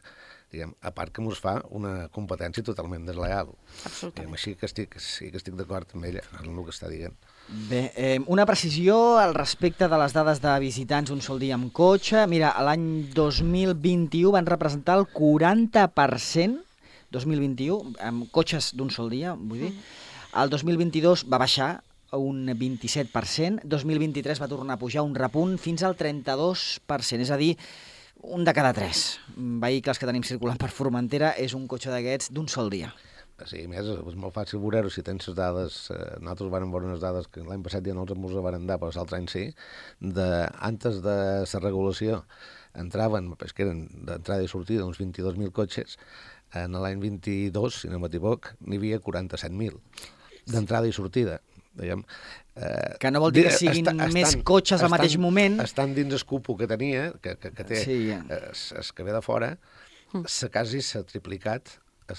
diguem, 0.51 0.73
a 0.83 0.91
part 0.95 1.13
que 1.15 1.23
mos 1.23 1.41
fa 1.43 1.59
una 1.71 2.09
competència 2.15 2.65
totalment 2.67 3.07
desleal. 3.07 3.53
Diguem, 3.53 3.91
Absolutament. 3.91 4.39
així 4.39 4.55
que 4.59 4.67
estic, 4.67 4.97
sí 5.01 5.31
que 5.31 5.39
estic 5.41 5.55
d'acord 5.59 5.95
amb 5.95 6.09
ella, 6.11 6.25
en 6.41 6.51
el 6.51 6.65
que 6.67 6.75
està 6.75 6.91
dient. 6.91 7.15
Bé, 7.71 7.93
eh, 7.97 8.19
una 8.31 8.47
precisió 8.47 9.19
al 9.19 9.35
respecte 9.35 9.89
de 9.91 9.99
les 9.99 10.13
dades 10.15 10.41
de 10.43 10.53
visitants 10.63 11.11
un 11.11 11.23
sol 11.23 11.41
dia 11.43 11.57
amb 11.57 11.73
cotxe. 11.75 12.27
Mira, 12.31 12.53
l'any 12.63 13.11
2021 13.15 14.31
van 14.37 14.47
representar 14.47 14.99
el 15.01 15.07
40%, 15.11 16.61
2021, 17.11 17.97
amb 18.07 18.29
cotxes 18.31 18.73
d'un 18.79 18.91
sol 18.95 19.11
dia, 19.11 19.35
vull 19.35 19.67
dir. 19.67 19.73
El 20.39 20.51
2022 20.51 21.27
va 21.27 21.43
baixar 21.43 21.73
a 22.11 22.19
un 22.19 22.47
27%, 22.47 23.63
2023 23.65 24.43
va 24.43 24.49
tornar 24.51 24.77
a 24.77 24.83
pujar 24.83 25.03
un 25.07 25.15
repunt 25.15 25.57
fins 25.59 25.83
al 25.87 25.97
32%, 25.99 27.23
és 27.23 27.31
a 27.31 27.39
dir, 27.39 27.57
un 28.23 28.45
de 28.45 28.53
cada 28.53 28.73
tres 28.77 29.19
vehicles 29.37 29.99
que 29.99 30.09
tenim 30.09 30.25
circulant 30.27 30.59
per 30.61 30.71
Formentera 30.75 31.33
és 31.41 31.55
un 31.57 31.67
cotxe 31.71 31.93
d'aquests 31.93 32.33
d'un 32.35 32.49
sol 32.49 32.71
dia. 32.73 32.93
Sí, 33.49 33.63
més, 33.71 33.87
és 33.89 34.17
molt 34.21 34.35
fàcil 34.37 34.61
veure-ho 34.61 34.91
si 34.93 35.01
tens 35.05 35.31
les 35.31 35.37
dades, 35.37 35.77
eh, 35.95 35.99
nosaltres 36.21 36.51
vam 36.53 36.73
veure 36.75 36.91
unes 36.91 37.01
dades 37.01 37.29
que 37.33 37.41
l'any 37.47 37.63
passat 37.65 37.87
ja 37.87 37.95
no 37.97 38.05
els 38.05 38.13
ens 38.13 38.35
van 38.45 38.67
dar, 38.69 38.77
però 38.83 38.93
l'altre 38.93 39.17
any 39.17 39.29
sí, 39.33 39.47
de, 40.01 40.29
antes 40.61 41.01
de 41.01 41.17
la 41.41 41.61
regulació 41.63 42.25
entraven, 42.77 43.33
pues, 43.41 43.55
que 43.57 43.65
eren 43.65 43.87
d'entrada 44.07 44.45
i 44.45 44.51
sortida, 44.53 44.85
uns 44.85 45.01
22.000 45.01 45.55
cotxes, 45.57 45.97
en 46.53 46.77
l'any 46.77 47.01
22, 47.01 47.81
si 47.83 47.89
no 47.89 48.01
m'equivoc, 48.03 48.53
n'hi 48.61 48.77
havia 48.77 49.01
47.000 49.01 49.81
d'entrada 50.51 50.89
i 50.91 50.93
sortida. 50.93 51.41
Diguem, 51.79 52.03
eh, 52.57 52.97
Que 52.99 53.11
no 53.15 53.21
vol 53.23 53.33
dir 53.33 53.45
que 53.47 53.53
siguin 53.55 53.87
més 54.13 54.37
cotxes 54.45 54.83
al 54.83 54.91
mateix 54.91 55.17
moment. 55.23 55.61
Estan 55.63 55.95
dins 55.95 56.13
el 56.17 56.25
cupo 56.27 56.57
que 56.59 56.67
tenia, 56.67 57.13
que, 57.23 57.37
que, 57.39 57.53
que 57.55 57.65
té 57.65 57.77
Sí. 57.85 58.01
sí. 58.11 58.19
es, 58.51 58.73
es 58.73 58.93
que 58.93 59.05
ve 59.07 59.13
de 59.15 59.23
fora, 59.23 59.53
s'ha 60.27 60.49
quasi 60.51 60.83
s'ha 60.83 61.05
triplicat 61.07 61.69
el, 62.11 62.19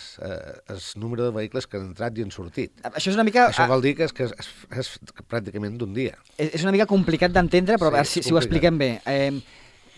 el 0.71 0.79
número 0.95 1.25
de 1.25 1.31
vehicles 1.35 1.67
que 1.67 1.75
han 1.75 1.89
entrat 1.89 2.17
i 2.17 2.23
han 2.23 2.31
sortit. 2.31 2.71
Això 2.87 3.11
és 3.11 3.17
una 3.19 3.25
mica... 3.27 3.49
Això 3.51 3.65
ah, 3.65 3.67
vol 3.67 3.81
dir 3.83 3.91
que 3.99 4.05
és, 4.07 4.13
que 4.15 4.29
és, 4.29 4.51
és 4.71 4.93
pràcticament 5.27 5.75
d'un 5.77 5.91
dia. 5.93 6.15
És 6.37 6.55
és 6.55 6.63
una 6.63 6.71
mica 6.71 6.87
complicat 6.87 7.33
d'entendre, 7.35 7.75
però 7.75 7.91
Sí, 7.91 7.91
a 7.91 7.97
veure 7.99 8.07
si, 8.13 8.19
és 8.23 8.29
si 8.29 8.33
ho 8.33 8.39
expliquem 8.39 8.77
bé. 8.79 8.91
Eh, 9.05 9.41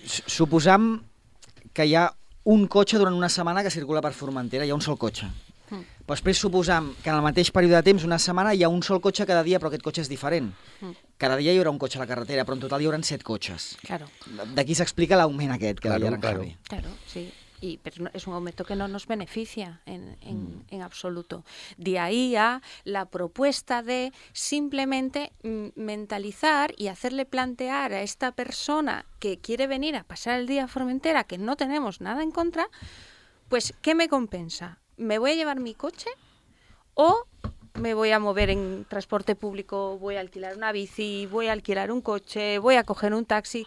su- 0.04 0.26
suposam 0.42 0.96
que 1.78 1.86
hi 1.86 1.94
ha 1.94 2.08
un 2.50 2.66
cotxe 2.68 2.98
durant 2.98 3.14
una 3.16 3.30
setmana 3.30 3.62
que 3.64 3.70
circula 3.70 4.02
per 4.02 4.12
Formentera, 4.18 4.66
hi 4.66 4.74
ha 4.74 4.76
un 4.76 4.82
sol 4.82 4.98
cotxe. 4.98 5.30
Mm. 6.04 6.06
Però 6.06 6.16
després 6.18 6.38
suposam 6.38 6.94
que 7.02 7.10
en 7.10 7.16
el 7.16 7.22
mateix 7.24 7.50
període 7.52 7.76
de 7.80 7.84
temps, 7.84 8.04
una 8.04 8.20
setmana, 8.20 8.54
hi 8.54 8.64
ha 8.64 8.70
un 8.70 8.84
sol 8.84 9.00
cotxe 9.02 9.26
cada 9.26 9.42
dia, 9.44 9.58
però 9.60 9.70
aquest 9.72 9.84
cotxe 9.84 10.02
és 10.02 10.10
diferent. 10.10 10.52
Mm. 10.82 10.92
Cada 11.18 11.38
dia 11.38 11.54
hi 11.54 11.58
haurà 11.60 11.72
un 11.72 11.80
cotxe 11.80 11.98
a 11.98 12.02
la 12.04 12.08
carretera, 12.08 12.44
però 12.44 12.56
en 12.56 12.60
total 12.66 12.82
hi 12.82 12.86
haurà 12.90 13.02
set 13.04 13.24
cotxes. 13.24 13.78
Claro, 13.82 14.10
D'aquí 14.54 14.76
s'explica 14.76 15.16
l'augment 15.16 15.52
aquest 15.56 15.80
que 15.80 15.88
Claro, 15.88 16.04
deia 16.04 16.16
en 16.16 16.22
claro. 16.22 16.40
Javi. 16.40 16.58
claro, 16.68 16.90
sí. 17.08 17.32
Y, 17.62 17.78
pero 17.82 18.04
no- 18.04 18.10
es 18.14 18.28
un 18.28 18.34
aumento 18.34 18.66
que 18.66 18.76
no 18.76 18.90
nos 18.90 19.08
beneficia 19.08 19.80
en, 19.86 20.18
en- 20.20 20.66
en 20.70 20.82
absoluto. 20.82 21.46
De 21.78 21.98
ahí 21.98 22.36
a 22.36 22.62
la 22.84 23.06
propuesta 23.06 23.82
de 23.82 24.12
simplemente 24.34 25.32
mm, 25.44 25.68
mentalizar 25.78 26.74
y 26.78 26.88
hacerle 26.90 27.26
plantear 27.26 27.94
a 27.94 28.02
esta 28.02 28.34
persona 28.34 29.06
que 29.20 29.38
quiere 29.40 29.68
venir 29.68 29.96
a 29.96 30.04
pasar 30.04 30.38
el 30.42 30.46
día 30.48 30.66
a 30.66 30.68
Formentera, 30.68 31.24
que 31.24 31.38
no 31.38 31.56
tenemos 31.56 32.02
nada 32.02 32.22
en 32.22 32.32
contra, 32.32 32.68
pues 33.48 33.74
¿qué 33.82 33.96
me 33.96 34.10
compensa? 34.10 34.80
¿Me 34.98 35.18
voy 35.18 35.32
a 35.32 35.36
llevar 35.36 35.60
mi 35.60 35.74
coche 35.74 36.10
o 36.94 37.26
me 37.74 37.94
voy 37.94 38.12
a 38.12 38.20
mover 38.20 38.50
en 38.50 38.86
transporte 38.88 39.36
público, 39.36 39.98
voy 39.98 40.16
a 40.16 40.20
alquilar 40.20 40.56
una 40.56 40.72
bici, 40.72 41.26
voy 41.26 41.48
a 41.48 41.52
alquilar 41.52 41.92
un 41.92 42.02
coche, 42.02 42.60
voy 42.60 42.76
a 42.76 42.84
coger 42.84 43.14
un 43.14 43.26
taxi? 43.26 43.66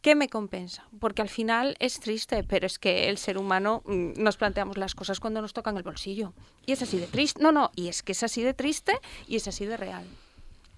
¿Qué 0.00 0.14
me 0.14 0.28
compensa? 0.28 0.86
Porque 1.00 1.22
al 1.22 1.28
final 1.28 1.76
es 1.80 1.98
triste, 1.98 2.44
pero 2.44 2.66
es 2.66 2.78
que 2.78 3.08
el 3.08 3.18
ser 3.18 3.36
humano 3.36 3.82
mm, 3.84 4.12
nos 4.16 4.36
planteamos 4.36 4.78
las 4.78 4.94
cosas 4.94 5.18
cuando 5.18 5.42
nos 5.42 5.52
tocan 5.52 5.76
el 5.76 5.82
bolsillo. 5.82 6.32
Y 6.66 6.72
es 6.72 6.82
así 6.82 6.98
de 6.98 7.08
triste. 7.08 7.42
No, 7.42 7.50
no, 7.50 7.72
y 7.74 7.88
es 7.88 8.04
que 8.04 8.12
es 8.12 8.22
así 8.22 8.42
de 8.42 8.54
triste 8.54 8.92
y 9.26 9.36
es 9.36 9.48
así 9.48 9.66
de 9.66 9.76
real. 9.76 10.06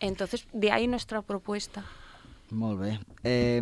Entonces, 0.00 0.46
de 0.54 0.72
ahí 0.72 0.86
nuestra 0.86 1.20
propuesta. 1.20 1.84
Molt 2.50 2.80
bé. 2.80 2.98
Eh, 3.22 3.60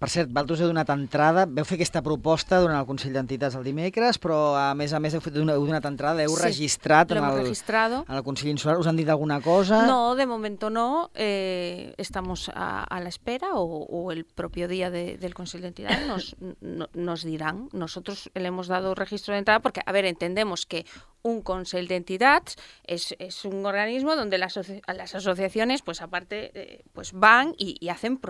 per 0.00 0.08
cert, 0.08 0.30
Valtros 0.32 0.60
heu 0.62 0.68
donat 0.70 0.88
entrada, 0.94 1.42
veu 1.44 1.64
fer 1.68 1.76
aquesta 1.76 2.00
proposta 2.00 2.60
durant 2.62 2.78
el 2.78 2.86
Consell 2.88 3.12
d'Entitats 3.12 3.56
el 3.58 3.64
dimecres, 3.66 4.16
però 4.22 4.54
a 4.56 4.70
més 4.74 4.94
a 4.96 5.00
més 5.02 5.12
heu, 5.12 5.20
fet, 5.20 5.36
heu 5.36 5.66
donat 5.66 5.84
entrada, 5.84 6.22
heu 6.24 6.32
Sí, 6.36 6.42
registrat 6.46 7.10
en 7.12 7.18
el, 7.24 7.36
registrado. 7.42 8.04
en 8.08 8.16
el 8.16 8.22
Consell 8.24 8.48
Insular, 8.48 8.78
us 8.80 8.86
han 8.86 8.96
dit 8.96 9.08
alguna 9.12 9.40
cosa? 9.42 9.82
No, 9.86 10.14
de 10.14 10.24
momento 10.26 10.70
no. 10.70 11.10
eh, 11.14 11.92
estamos 11.98 12.50
a, 12.54 12.84
a 12.84 13.00
la 13.00 13.10
espera 13.10 13.54
o, 13.56 13.64
o 13.84 14.10
el 14.12 14.24
propio 14.24 14.68
día 14.68 14.90
de- 14.90 15.18
del 15.18 15.34
Consejo 15.34 15.62
de 15.62 15.68
Entidad 15.68 16.06
nos, 16.06 16.34
no- 16.62 16.88
nos 16.94 17.24
dirán. 17.24 17.68
Nosotros 17.72 18.30
le 18.34 18.46
hemos 18.48 18.68
dado 18.68 18.94
registro 18.94 19.32
de 19.34 19.40
entrada 19.40 19.60
porque, 19.60 19.82
a 19.84 19.92
ver, 19.92 20.06
entendemos 20.06 20.64
que 20.64 20.86
un 21.22 21.42
Consejo 21.42 21.86
de 21.86 21.96
Entidades 21.96 22.56
es, 22.84 23.14
es 23.18 23.44
un 23.44 23.66
organismo 23.66 24.16
donde 24.16 24.38
las, 24.38 24.58
las 24.94 25.14
asociaciones, 25.14 25.82
pues 25.82 26.00
aparte, 26.00 26.50
eh, 26.54 26.84
pues 26.94 27.12
van 27.12 27.54
y, 27.58 27.76
y 27.78 27.90
hacen 27.90 28.16
propuestas. 28.16 28.29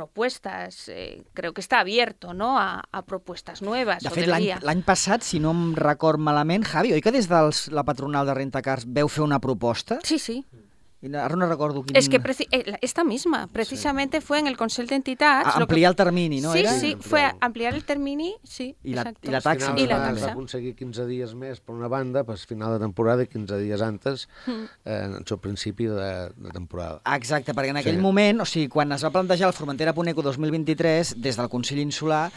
Eh, 0.88 1.22
creo 1.34 1.52
que 1.52 1.60
está 1.60 1.80
abierto, 1.80 2.32
¿no? 2.34 2.58
A, 2.58 2.84
a 2.90 3.02
propuestas 3.02 3.62
nuevas. 3.62 4.02
De 4.02 4.10
fet, 4.10 4.28
l'any 4.28 4.82
passat, 4.86 5.24
si 5.26 5.40
no 5.42 5.52
em 5.56 5.74
record 5.76 6.20
malament, 6.20 6.64
Javi, 6.64 6.94
oi 6.96 7.02
que 7.04 7.12
des 7.12 7.28
de 7.28 7.40
la 7.74 7.84
patronal 7.84 8.26
de 8.26 8.34
Rentacars 8.34 8.86
veu 8.86 9.08
fer 9.08 9.24
una 9.24 9.40
proposta? 9.40 10.00
Sí, 10.04 10.18
sí. 10.18 10.44
I 11.02 11.08
no- 11.08 11.18
Ara 11.20 11.34
no 11.34 11.46
recordo 11.46 11.82
quin... 11.82 11.96
Es 11.96 12.08
que 12.10 12.20
preci- 12.20 12.46
eh, 12.50 12.76
esta 12.82 13.04
misma, 13.04 13.46
precisamente 13.46 14.20
fue 14.20 14.38
en 14.38 14.46
el 14.46 14.56
Consejo 14.58 14.88
de 14.88 14.96
Entidades. 14.96 15.46
A- 15.46 15.58
lo 15.58 15.66
que- 15.66 15.72
ampliar 15.72 15.90
el 15.92 15.96
termini, 15.96 16.40
no? 16.42 16.52
sí, 16.52 16.58
era? 16.60 16.72
sí, 16.78 16.96
fue 17.00 17.32
ampliar 17.40 17.74
el 17.74 17.84
termini, 17.84 18.34
sí. 18.44 18.76
I 18.84 18.92
la- 18.94 19.00
exacto. 19.02 19.28
i 19.28 19.32
la 19.32 19.40
taxa. 19.40 19.72
Al 19.72 19.78
I 19.78 19.86
la 19.86 19.94
es 19.96 20.00
va, 20.00 20.06
es 20.08 20.14
va 20.14 20.20
taxa. 20.20 20.32
aconseguir 20.32 20.74
15 20.76 21.06
dies 21.06 21.34
més 21.34 21.60
per 21.60 21.74
una 21.74 21.88
banda, 21.88 22.24
pues, 22.24 22.44
final 22.46 22.72
de 22.74 22.80
temporada 22.80 23.22
i 23.22 23.26
15 23.28 23.56
dies 23.58 23.80
antes, 23.80 24.28
Mm. 24.46 24.50
eh, 24.84 25.02
en 25.06 25.14
el 25.26 25.38
principi 25.38 25.86
de, 25.86 26.30
de 26.36 26.50
temporada. 26.52 27.00
Exacte, 27.16 27.54
perquè 27.54 27.70
en 27.70 27.78
aquell 27.78 27.96
Sí. 27.96 28.00
moment, 28.02 28.40
o 28.42 28.44
sigui, 28.44 28.68
quan 28.68 28.92
es 28.92 29.02
va 29.04 29.10
plantejar 29.10 29.48
el 29.48 29.54
Formentera 29.54 29.94
Puneco 29.94 30.20
2023, 30.22 31.14
des 31.20 31.36
del 31.36 31.48
Consell 31.48 31.78
Insular, 31.78 32.30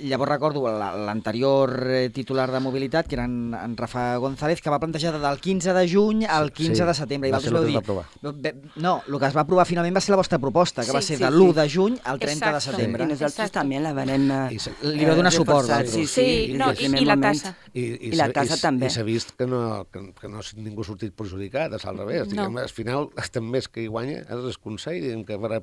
llavors 0.00 0.30
recordo 0.30 0.62
la- 0.68 0.96
l'anterior 0.96 1.86
eh, 1.90 2.10
titular 2.10 2.50
de 2.52 2.60
mobilitat, 2.60 3.06
que 3.06 3.14
era 3.16 3.24
en, 3.24 3.54
en 3.54 3.76
Rafa 3.76 4.16
González, 4.16 4.60
que 4.62 4.70
va 4.70 4.78
plantejar 4.78 5.18
del 5.20 5.40
15 5.40 5.72
de 5.72 5.88
juny 5.90 6.24
al 6.24 6.48
Sí, 6.48 6.64
15 6.68 6.74
sí, 6.76 6.84
de 6.86 6.94
setembre. 6.94 7.28
I 7.28 7.32
va 7.32 7.40
ser 7.40 7.52
el 7.54 7.64
que 7.66 7.78
es 7.78 7.96
va. 7.96 8.32
Bé, 8.32 8.54
No, 8.76 9.02
el 9.08 9.18
que 9.18 9.26
es 9.26 9.36
va 9.36 9.40
aprovar 9.42 9.66
finalment 9.66 9.96
va 9.96 10.00
ser 10.00 10.12
la 10.12 10.16
vostra 10.20 10.38
proposta, 10.38 10.82
que 10.82 10.88
Sí, 10.88 10.92
va 10.94 11.02
ser 11.02 11.16
sí, 11.18 11.22
de 11.24 11.28
sí. 11.30 11.34
l'1 11.34 11.52
de 11.54 11.70
juny 11.70 11.98
al 12.04 12.18
30 12.18 12.46
de 12.46 12.52
Exacto. 12.56 12.76
setembre. 12.78 13.04
Y 13.04 13.06
nosotros 13.08 13.32
Exacto. 13.32 13.52
también 13.58 13.82
la 13.82 13.92
van 13.92 14.30
a... 14.30 14.52
I 14.52 14.58
se- 14.58 14.72
Li 14.82 15.04
va 15.04 15.14
donar 15.14 15.32
suport, 15.32 15.66
reforçar, 15.68 15.84
vosaltres. 15.84 16.10
Sí, 16.10 16.22
Sí, 16.22 16.46
sí, 16.46 16.52
no, 16.58 16.72
i- 16.72 16.84
i 17.02 17.04
la 17.04 17.16
moment. 17.16 17.22
tassa. 17.40 17.56
I, 17.74 17.80
I 18.08 18.12
la 18.12 18.26
s'ha- 18.26 18.32
tassa 18.32 18.56
i, 18.56 18.60
també. 18.60 18.86
I 18.86 18.90
s'ha 18.90 19.02
vist 19.02 19.30
que 19.36 19.46
no, 19.46 19.86
que, 19.92 20.12
que 20.20 20.28
no 20.28 20.40
ningú 20.56 20.82
ha 20.82 20.84
sortit 20.84 21.12
perjudicat, 21.14 21.72
és 21.74 21.84
al 21.84 21.98
revés. 21.98 22.28
No. 22.28 22.46
Diguem, 22.48 22.58
al 22.58 22.68
final, 22.70 23.08
també 23.32 23.58
és 23.58 23.68
que 23.68 23.82
hi 23.82 23.88
guanya 23.88 24.20
és 24.22 24.30
el 24.30 24.54
Consell, 24.62 25.00
diguem 25.02 25.24
que 25.24 25.36
farà 25.38 25.60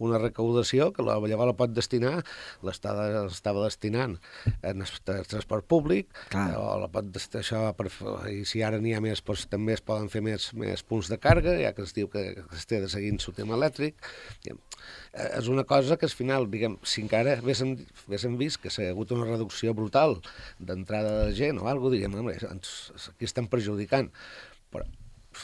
una 0.00 0.20
recaudació 0.20 0.90
que 0.96 1.04
la, 1.06 1.18
llavors 1.20 1.52
la 1.52 1.56
pot 1.58 1.74
destinar, 1.76 2.14
l'estava 2.66 3.64
destinant 3.64 4.16
en 4.66 4.84
transport 5.04 5.66
públic, 5.70 6.10
Clar. 6.32 6.46
o 6.58 6.78
la 6.82 6.90
pot 6.92 7.10
destinar 7.12 7.44
això 7.44 7.62
per, 7.76 7.90
i 8.32 8.42
si 8.48 8.64
ara 8.66 8.80
n'hi 8.82 8.94
ha 8.96 9.02
més, 9.04 9.22
doncs, 9.26 9.46
també 9.52 9.76
es 9.76 9.84
poden 9.84 10.10
fer 10.12 10.22
més, 10.24 10.50
més 10.58 10.84
punts 10.86 11.10
de 11.12 11.20
càrrega, 11.20 11.56
ja 11.60 11.74
que 11.76 11.84
es 11.86 11.94
diu 11.96 12.10
que, 12.12 12.24
que 12.40 12.58
es 12.58 12.66
té 12.70 12.80
de 12.82 12.90
seguir 12.92 13.14
el 13.16 13.36
tema 13.36 13.56
elèctric. 13.58 13.98
Eh, 14.46 14.56
és 15.38 15.50
una 15.52 15.64
cosa 15.68 15.98
que 16.00 16.08
al 16.08 16.14
final, 16.14 16.48
diguem, 16.50 16.78
si 16.86 17.02
encara 17.04 17.36
haguéssim, 17.38 17.76
haguéssim 18.06 18.38
vist 18.40 18.60
que 18.62 18.72
s'ha 18.72 18.90
hagut 18.92 19.12
una 19.16 19.28
reducció 19.28 19.74
brutal 19.76 20.18
d'entrada 20.58 21.26
de 21.26 21.36
gent 21.36 21.60
o 21.60 21.66
alguna 21.66 21.90
cosa, 21.90 21.96
diguem, 21.96 22.18
home, 22.20 22.36
aquí 23.14 23.28
estem 23.28 23.50
perjudicant. 23.50 24.10
Però 24.70 24.86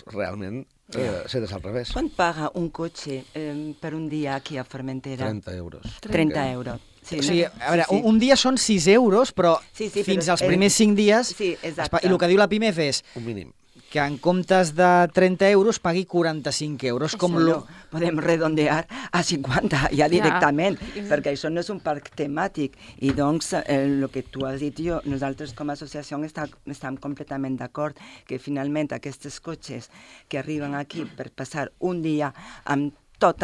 realment 0.06 0.64
eh, 0.94 1.22
s'ha 1.26 1.40
de 1.40 1.46
ser 1.46 1.56
al 1.56 1.62
revés. 1.62 1.92
¿Cuánto 1.92 2.14
paga 2.16 2.50
un 2.54 2.70
coche 2.70 3.24
eh, 3.34 3.74
per 3.80 3.94
un 3.94 4.08
día 4.08 4.36
aquí 4.36 4.56
a 4.56 4.64
Formentera? 4.64 5.26
30 5.26 5.54
euros. 5.56 5.82
30 6.00 6.52
euros. 6.52 6.80
Sí, 7.02 7.20
o 7.20 7.22
sigui, 7.22 7.44
a 7.44 7.70
veure, 7.70 7.84
Sí, 7.88 7.96
sí. 7.96 8.02
Un, 8.04 8.18
dia 8.18 8.34
són 8.34 8.56
6 8.58 8.86
euros, 8.90 9.30
però 9.30 9.60
Sí, 9.70 9.86
sí, 9.88 10.02
fins 10.02 10.26
però 10.26 10.34
als 10.34 10.42
primers 10.42 10.74
5 10.74 10.96
dies... 10.98 11.34
Sí, 11.38 11.52
exacte. 11.62 12.02
I 12.02 12.10
el 12.10 12.18
que 12.18 12.28
diu 12.32 12.40
la 12.40 12.48
PIMEF 12.50 12.80
és 12.82 13.02
Un 13.14 13.24
mínim. 13.24 13.52
Que 13.96 14.02
en 14.04 14.18
comptes 14.18 14.74
de 14.76 15.08
30 15.08 15.48
euros 15.48 15.78
pagui 15.80 16.04
45 16.04 16.84
euros, 16.84 17.16
com 17.16 17.32
lo... 17.32 17.46
no, 17.48 17.60
podem 17.88 18.18
redondear 18.20 18.82
a 19.08 19.22
50 19.24 19.88
ja 19.96 20.08
directament, 20.12 20.76
perquè 21.08 21.32
això 21.32 21.48
no 21.48 21.62
és 21.64 21.70
un 21.72 21.80
parc 21.80 22.10
temàtic. 22.12 22.76
I 23.00 23.14
doncs, 23.16 23.54
eh, 23.56 23.64
el 23.78 24.04
que 24.12 24.20
tu 24.20 24.44
has 24.44 24.60
dit 24.60 24.82
jo, 24.84 25.00
nosaltres 25.08 25.56
com 25.56 25.72
a 25.72 25.78
associació 25.80 26.20
està, 26.28 26.44
estem 26.68 27.00
completament 27.00 27.56
d'acord 27.56 27.96
que 28.28 28.36
finalment 28.36 28.92
aquests 28.92 29.40
cotxes 29.40 29.88
que 30.28 30.44
arriben 30.44 30.76
aquí 30.76 31.08
per 31.16 31.30
passar 31.32 31.70
un 31.80 32.04
dia 32.04 32.34
amb 32.68 32.92
tot 33.18 33.42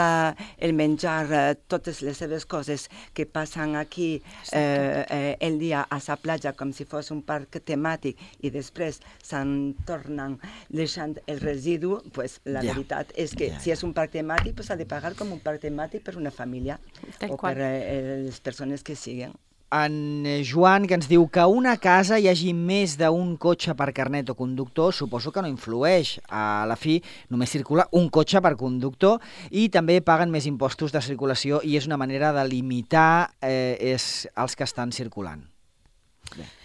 el 0.58 0.72
menjar, 0.74 1.26
eh, 1.32 1.54
totes 1.68 2.02
les 2.02 2.16
seves 2.18 2.44
coses 2.46 2.88
que 3.14 3.24
passen 3.26 3.76
aquí 3.76 4.22
eh, 4.52 5.04
eh, 5.08 5.36
el 5.40 5.58
dia 5.58 5.82
a 5.88 5.98
la 6.06 6.16
platja 6.16 6.52
com 6.52 6.72
si 6.72 6.84
fos 6.84 7.10
un 7.10 7.22
parc 7.22 7.60
temàtic 7.64 8.16
i 8.42 8.50
després 8.50 9.00
se'n 9.22 9.74
tornen 9.86 10.38
deixant 10.68 11.16
el 11.26 11.40
residu, 11.40 12.02
pues, 12.12 12.40
la 12.44 12.62
Ja. 12.62 12.72
veritat 12.74 13.12
és 13.16 13.34
que 13.34 13.50
Ja, 13.50 13.60
si 13.60 13.70
és 13.70 13.82
un 13.82 13.92
parc 13.94 14.12
temàtic 14.12 14.54
pues, 14.54 14.66
s'ha 14.66 14.76
de 14.76 14.86
pagar 14.86 15.14
com 15.14 15.32
un 15.32 15.40
parc 15.40 15.60
temàtic 15.62 16.02
per 16.04 16.16
una 16.16 16.30
família 16.30 16.78
Tal 17.18 17.30
o 17.32 17.36
qual. 17.36 17.54
per 17.54 17.62
eh, 17.62 18.22
les 18.26 18.40
persones 18.40 18.82
que 18.82 18.94
siguen. 18.96 19.32
En 19.72 20.26
eh, 20.26 20.42
Joan, 20.44 20.84
que 20.84 20.98
ens 20.98 21.08
diu 21.08 21.24
que 21.32 21.44
una 21.48 21.78
casa 21.80 22.18
hi 22.20 22.26
hagi 22.28 22.50
més 22.52 22.98
d'un 23.00 23.30
cotxe 23.40 23.72
per 23.78 23.88
carnet 23.96 24.28
o 24.28 24.36
conductor, 24.36 24.92
suposo 24.92 25.32
que 25.32 25.40
no 25.40 25.48
influeix. 25.48 26.18
A 26.28 26.66
la 26.68 26.76
fi, 26.76 26.98
només 27.32 27.54
circula 27.56 27.88
un 27.96 28.10
cotxe 28.12 28.42
per 28.44 28.52
conductor 28.60 29.22
i 29.48 29.70
també 29.72 30.02
paguen 30.04 30.30
més 30.34 30.44
impostos 30.50 30.92
de 30.92 31.00
circulació 31.00 31.62
i 31.64 31.78
és 31.80 31.88
una 31.88 31.96
manera 31.96 32.34
de 32.36 32.44
limitar 32.52 33.32
eh, 33.40 33.78
és 33.96 34.28
els 34.36 34.58
que 34.58 34.68
estan 34.68 34.92
circulant. 34.92 35.40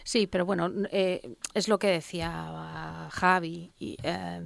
Sí, 0.08 0.26
pero 0.26 0.46
bueno, 0.46 0.72
eh, 0.90 1.20
es 1.54 1.68
lo 1.68 1.80
que 1.80 1.88
decía 1.88 3.10
Javi, 3.12 3.74
y, 3.78 3.98
eh, 4.04 4.40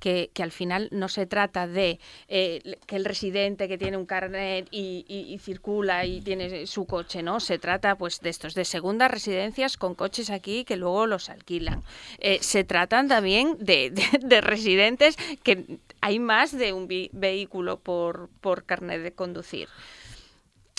que, 0.00 0.30
que 0.34 0.42
al 0.42 0.50
final 0.50 0.88
no 0.90 1.08
se 1.08 1.26
trata 1.26 1.68
de 1.68 2.00
eh, 2.26 2.60
que 2.88 2.96
el 2.96 3.04
residente 3.04 3.68
que 3.68 3.78
tiene 3.78 3.96
un 3.96 4.04
carnet 4.04 4.66
y, 4.72 5.38
circula 5.40 6.04
y 6.06 6.20
tiene 6.22 6.66
su 6.66 6.86
coche, 6.86 7.22
¿no? 7.22 7.38
Se 7.38 7.60
trata 7.60 7.94
pues 7.96 8.20
de 8.20 8.30
estos, 8.30 8.54
de 8.54 8.64
segundas 8.64 9.12
residencias 9.12 9.76
con 9.76 9.94
coches 9.94 10.28
aquí 10.30 10.64
que 10.64 10.76
luego 10.76 11.06
los 11.06 11.28
alquilan. 11.30 11.84
Eh, 12.18 12.38
se 12.40 12.64
tratan 12.64 13.06
también 13.06 13.56
de, 13.60 13.90
de- 13.90 14.18
de 14.26 14.40
residentes 14.40 15.16
que 15.44 15.78
hay 16.00 16.18
más 16.18 16.50
de 16.50 16.72
un 16.72 16.88
vehículo 17.12 17.78
por, 17.78 18.28
por 18.40 18.64
carnet 18.64 19.02
de 19.02 19.12
conducir. 19.12 19.68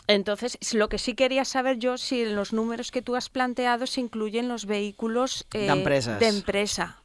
Entonces, 0.08 0.58
lo 0.74 0.88
que 0.90 0.98
sí 1.00 1.14
quería 1.16 1.46
saber 1.46 1.78
yo, 1.80 1.98
si 1.98 2.22
en 2.22 2.36
los 2.36 2.54
números 2.54 2.92
que 2.92 3.02
tú 3.02 3.16
has 3.16 3.30
planteado 3.30 3.88
se 3.88 4.02
incluyen 4.02 4.48
los 4.48 4.66
vehículos 4.66 5.46
eh, 5.54 5.60
De 5.60 5.68
empresas. 5.68 6.20
de 6.20 6.28
empresa. 6.28 6.98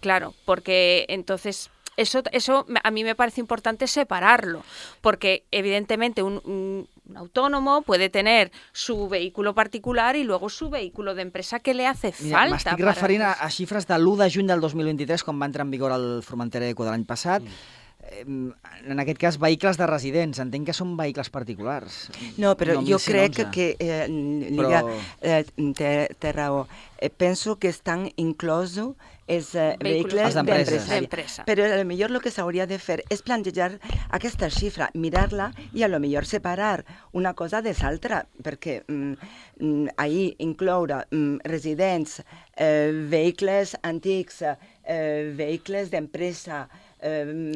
Claro, 0.00 0.34
porque 0.44 1.06
entonces 1.08 1.70
eso, 1.96 2.22
eso 2.30 2.64
me- 2.68 2.80
a 2.84 2.90
mí 2.92 3.02
me 3.02 3.14
parece 3.16 3.40
importante 3.40 3.86
separarlo, 3.88 4.62
porque 5.00 5.44
evidentemente 5.50 6.22
un, 6.22 6.40
un- 6.44 6.88
un 7.08 7.16
autónomo 7.16 7.80
puede 7.82 8.10
tener 8.10 8.52
su 8.72 9.08
vehículo 9.08 9.54
particular 9.54 10.14
y 10.14 10.24
luego 10.24 10.50
su 10.50 10.68
vehículo 10.68 11.14
de 11.14 11.22
empresa 11.22 11.58
que 11.58 11.72
le 11.72 11.86
hace 11.86 12.12
Mira, 12.20 12.38
falta. 12.40 12.54
M'estic 12.54 12.84
referint 12.84 13.22
a, 13.24 13.32
a 13.32 13.48
xifres 13.50 13.86
de 13.88 13.94
l'1 13.96 14.16
de 14.20 14.30
juny 14.30 14.46
del 14.46 14.60
2023, 14.60 15.24
quan 15.24 15.40
va 15.40 15.46
entrar 15.48 15.64
en 15.64 15.70
vigor 15.72 15.90
el 15.96 16.22
Formentera 16.22 16.68
Eco 16.68 16.84
de 16.84 16.90
l'any 16.92 17.06
passat. 17.08 17.40
Mm. 17.42 17.48
En 18.24 19.00
aquest 19.00 19.18
cas, 19.20 19.38
vehicles 19.38 19.78
de 19.78 19.86
residents. 19.86 20.38
Entenc 20.42 20.66
que 20.70 20.74
són 20.76 20.96
vehicles 20.96 21.30
particulars. 21.30 22.08
No, 22.38 22.54
però 22.56 22.78
No, 22.78 22.84
jo 22.86 22.98
crec 22.98 23.38
1111. 23.38 23.50
que, 23.52 23.76
eh, 23.78 24.08
Lídia, 24.08 24.82
Però- 24.82 24.98
eh, 25.20 25.44
té, 25.74 26.08
té 26.18 26.32
raó. 26.32 26.66
Eh, 27.00 27.10
penso 27.10 27.58
que 27.58 27.68
estan 27.68 28.10
inclosos 28.16 28.96
els 29.28 29.54
eh, 29.54 29.76
Vehicles 29.78 30.34
d'empresa. 30.34 31.44
Però 31.46 31.64
a 31.64 31.76
lo 31.76 31.84
millor 31.84 32.10
el 32.10 32.20
que 32.24 32.30
s'hauria 32.32 32.66
de 32.66 32.78
fer 32.80 33.04
és 33.12 33.22
plantejar 33.22 33.78
aquesta 34.10 34.48
xifra, 34.50 34.88
mirar-la 34.94 35.52
i 35.74 35.84
a 35.84 35.88
lo 35.88 36.00
millor 36.00 36.26
separar 36.26 36.84
una 37.12 37.34
cosa 37.34 37.60
de 37.62 37.74
l'altra, 37.78 38.24
perquè 38.42 38.82
mm, 38.88 39.12
mm, 39.60 39.88
ahir 39.96 40.34
incloure 40.38 41.04
mm, 41.10 41.44
residents, 41.44 42.22
eh, 42.56 42.90
vehicles 43.08 43.76
antics, 43.82 44.42
eh, 44.42 45.32
vehicles 45.36 45.90
d'empresa, 45.90 46.68
eh, 46.72 46.87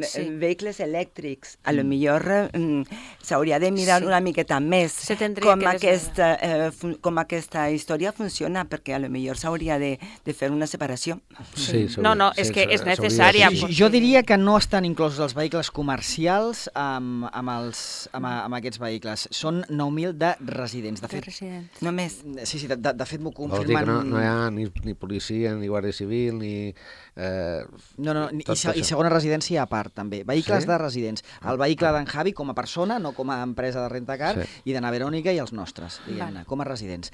Sí. 0.06 0.28
vehicles 0.38 0.78
elèctrics, 0.80 1.56
a 1.64 1.72
lo 1.72 1.82
millor 1.84 2.22
mm, 2.54 2.82
s'hauria 3.22 3.58
de 3.58 3.70
mirar 3.72 4.00
Sí. 4.00 4.06
una 4.06 4.20
miqueta 4.20 4.60
més 4.60 4.94
com, 5.42 5.58
que 5.60 5.66
aquesta, 5.68 6.38
eh, 6.40 6.70
com 7.00 7.18
aquesta 7.18 7.70
història 7.70 8.12
funciona, 8.12 8.64
perquè 8.68 8.94
a 8.94 8.98
lo 9.02 9.10
millor 9.10 9.36
s'hauria 9.36 9.78
de, 9.78 9.98
de 10.24 10.32
fer 10.34 10.50
una 10.50 10.66
separació. 10.66 11.20
Sí, 11.54 11.86
No, 11.98 12.14
no, 12.14 12.30
és 12.36 12.50
que 12.52 12.62
és 12.70 12.84
necessària, 12.84 13.48
porque- 13.50 13.74
jo 13.74 13.88
diria 13.90 14.22
que 14.22 14.36
no 14.36 14.56
estan 14.56 14.84
inclosos 14.84 15.18
els 15.20 15.34
vehicles 15.34 15.70
comercials 15.70 16.68
amb, 16.74 17.26
amb, 17.32 17.48
els, 17.50 18.08
amb, 18.12 18.26
amb 18.26 18.54
aquests 18.54 18.78
vehicles. 18.78 19.28
Són 19.30 19.64
9.000 19.68 20.12
de 20.18 20.34
residents. 20.40 21.00
De 21.00 21.06
de 21.08 21.12
fet, 21.16 21.24
residentes. 21.26 21.82
Només. 21.82 22.22
sí, 22.44 22.58
sí, 22.58 22.66
de, 22.68 22.76
de, 22.76 22.92
de 22.92 23.06
fet 23.06 23.20
m'ho 23.20 23.32
confirmen... 23.32 23.86
no, 23.86 24.02
no 24.04 24.20
hi 24.20 24.26
ha 24.26 24.50
ni, 24.50 24.68
ni 24.84 24.94
policia, 24.94 25.54
ni 25.54 25.66
guàrdia 25.68 25.92
civil, 25.92 26.38
ni... 26.38 26.74
Eh, 27.16 27.62
No, 27.98 28.14
no, 28.14 28.28
i, 28.32 28.42
i 28.42 28.84
segona 28.84 29.08
residència 29.10 29.31
a 29.60 29.66
part, 29.66 29.92
també. 29.94 30.24
Vehicles 30.24 30.62
Sí? 30.64 30.68
de 30.68 30.78
residents. 30.78 31.24
El 31.48 31.56
vehicle 31.58 31.92
d'en 31.92 32.06
Javi 32.06 32.32
com 32.32 32.50
a 32.50 32.54
persona, 32.54 32.98
no 32.98 33.12
com 33.12 33.30
a 33.30 33.42
empresa 33.42 33.82
de 33.82 33.88
rentacar, 33.88 34.34
Sí. 34.42 34.48
i 34.64 34.72
de 34.72 34.80
na 34.80 34.90
Verònica 34.90 35.32
i 35.32 35.38
els 35.38 35.52
nostres, 35.52 36.00
diguem-ne, 36.06 36.44
com 36.44 36.60
a 36.60 36.64
residents. 36.64 37.10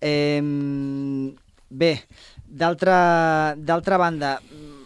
Eh, 0.00 0.40
bé, 1.70 2.04
d'altra 2.46 3.54
d'altra 3.56 3.96
banda, 3.96 4.40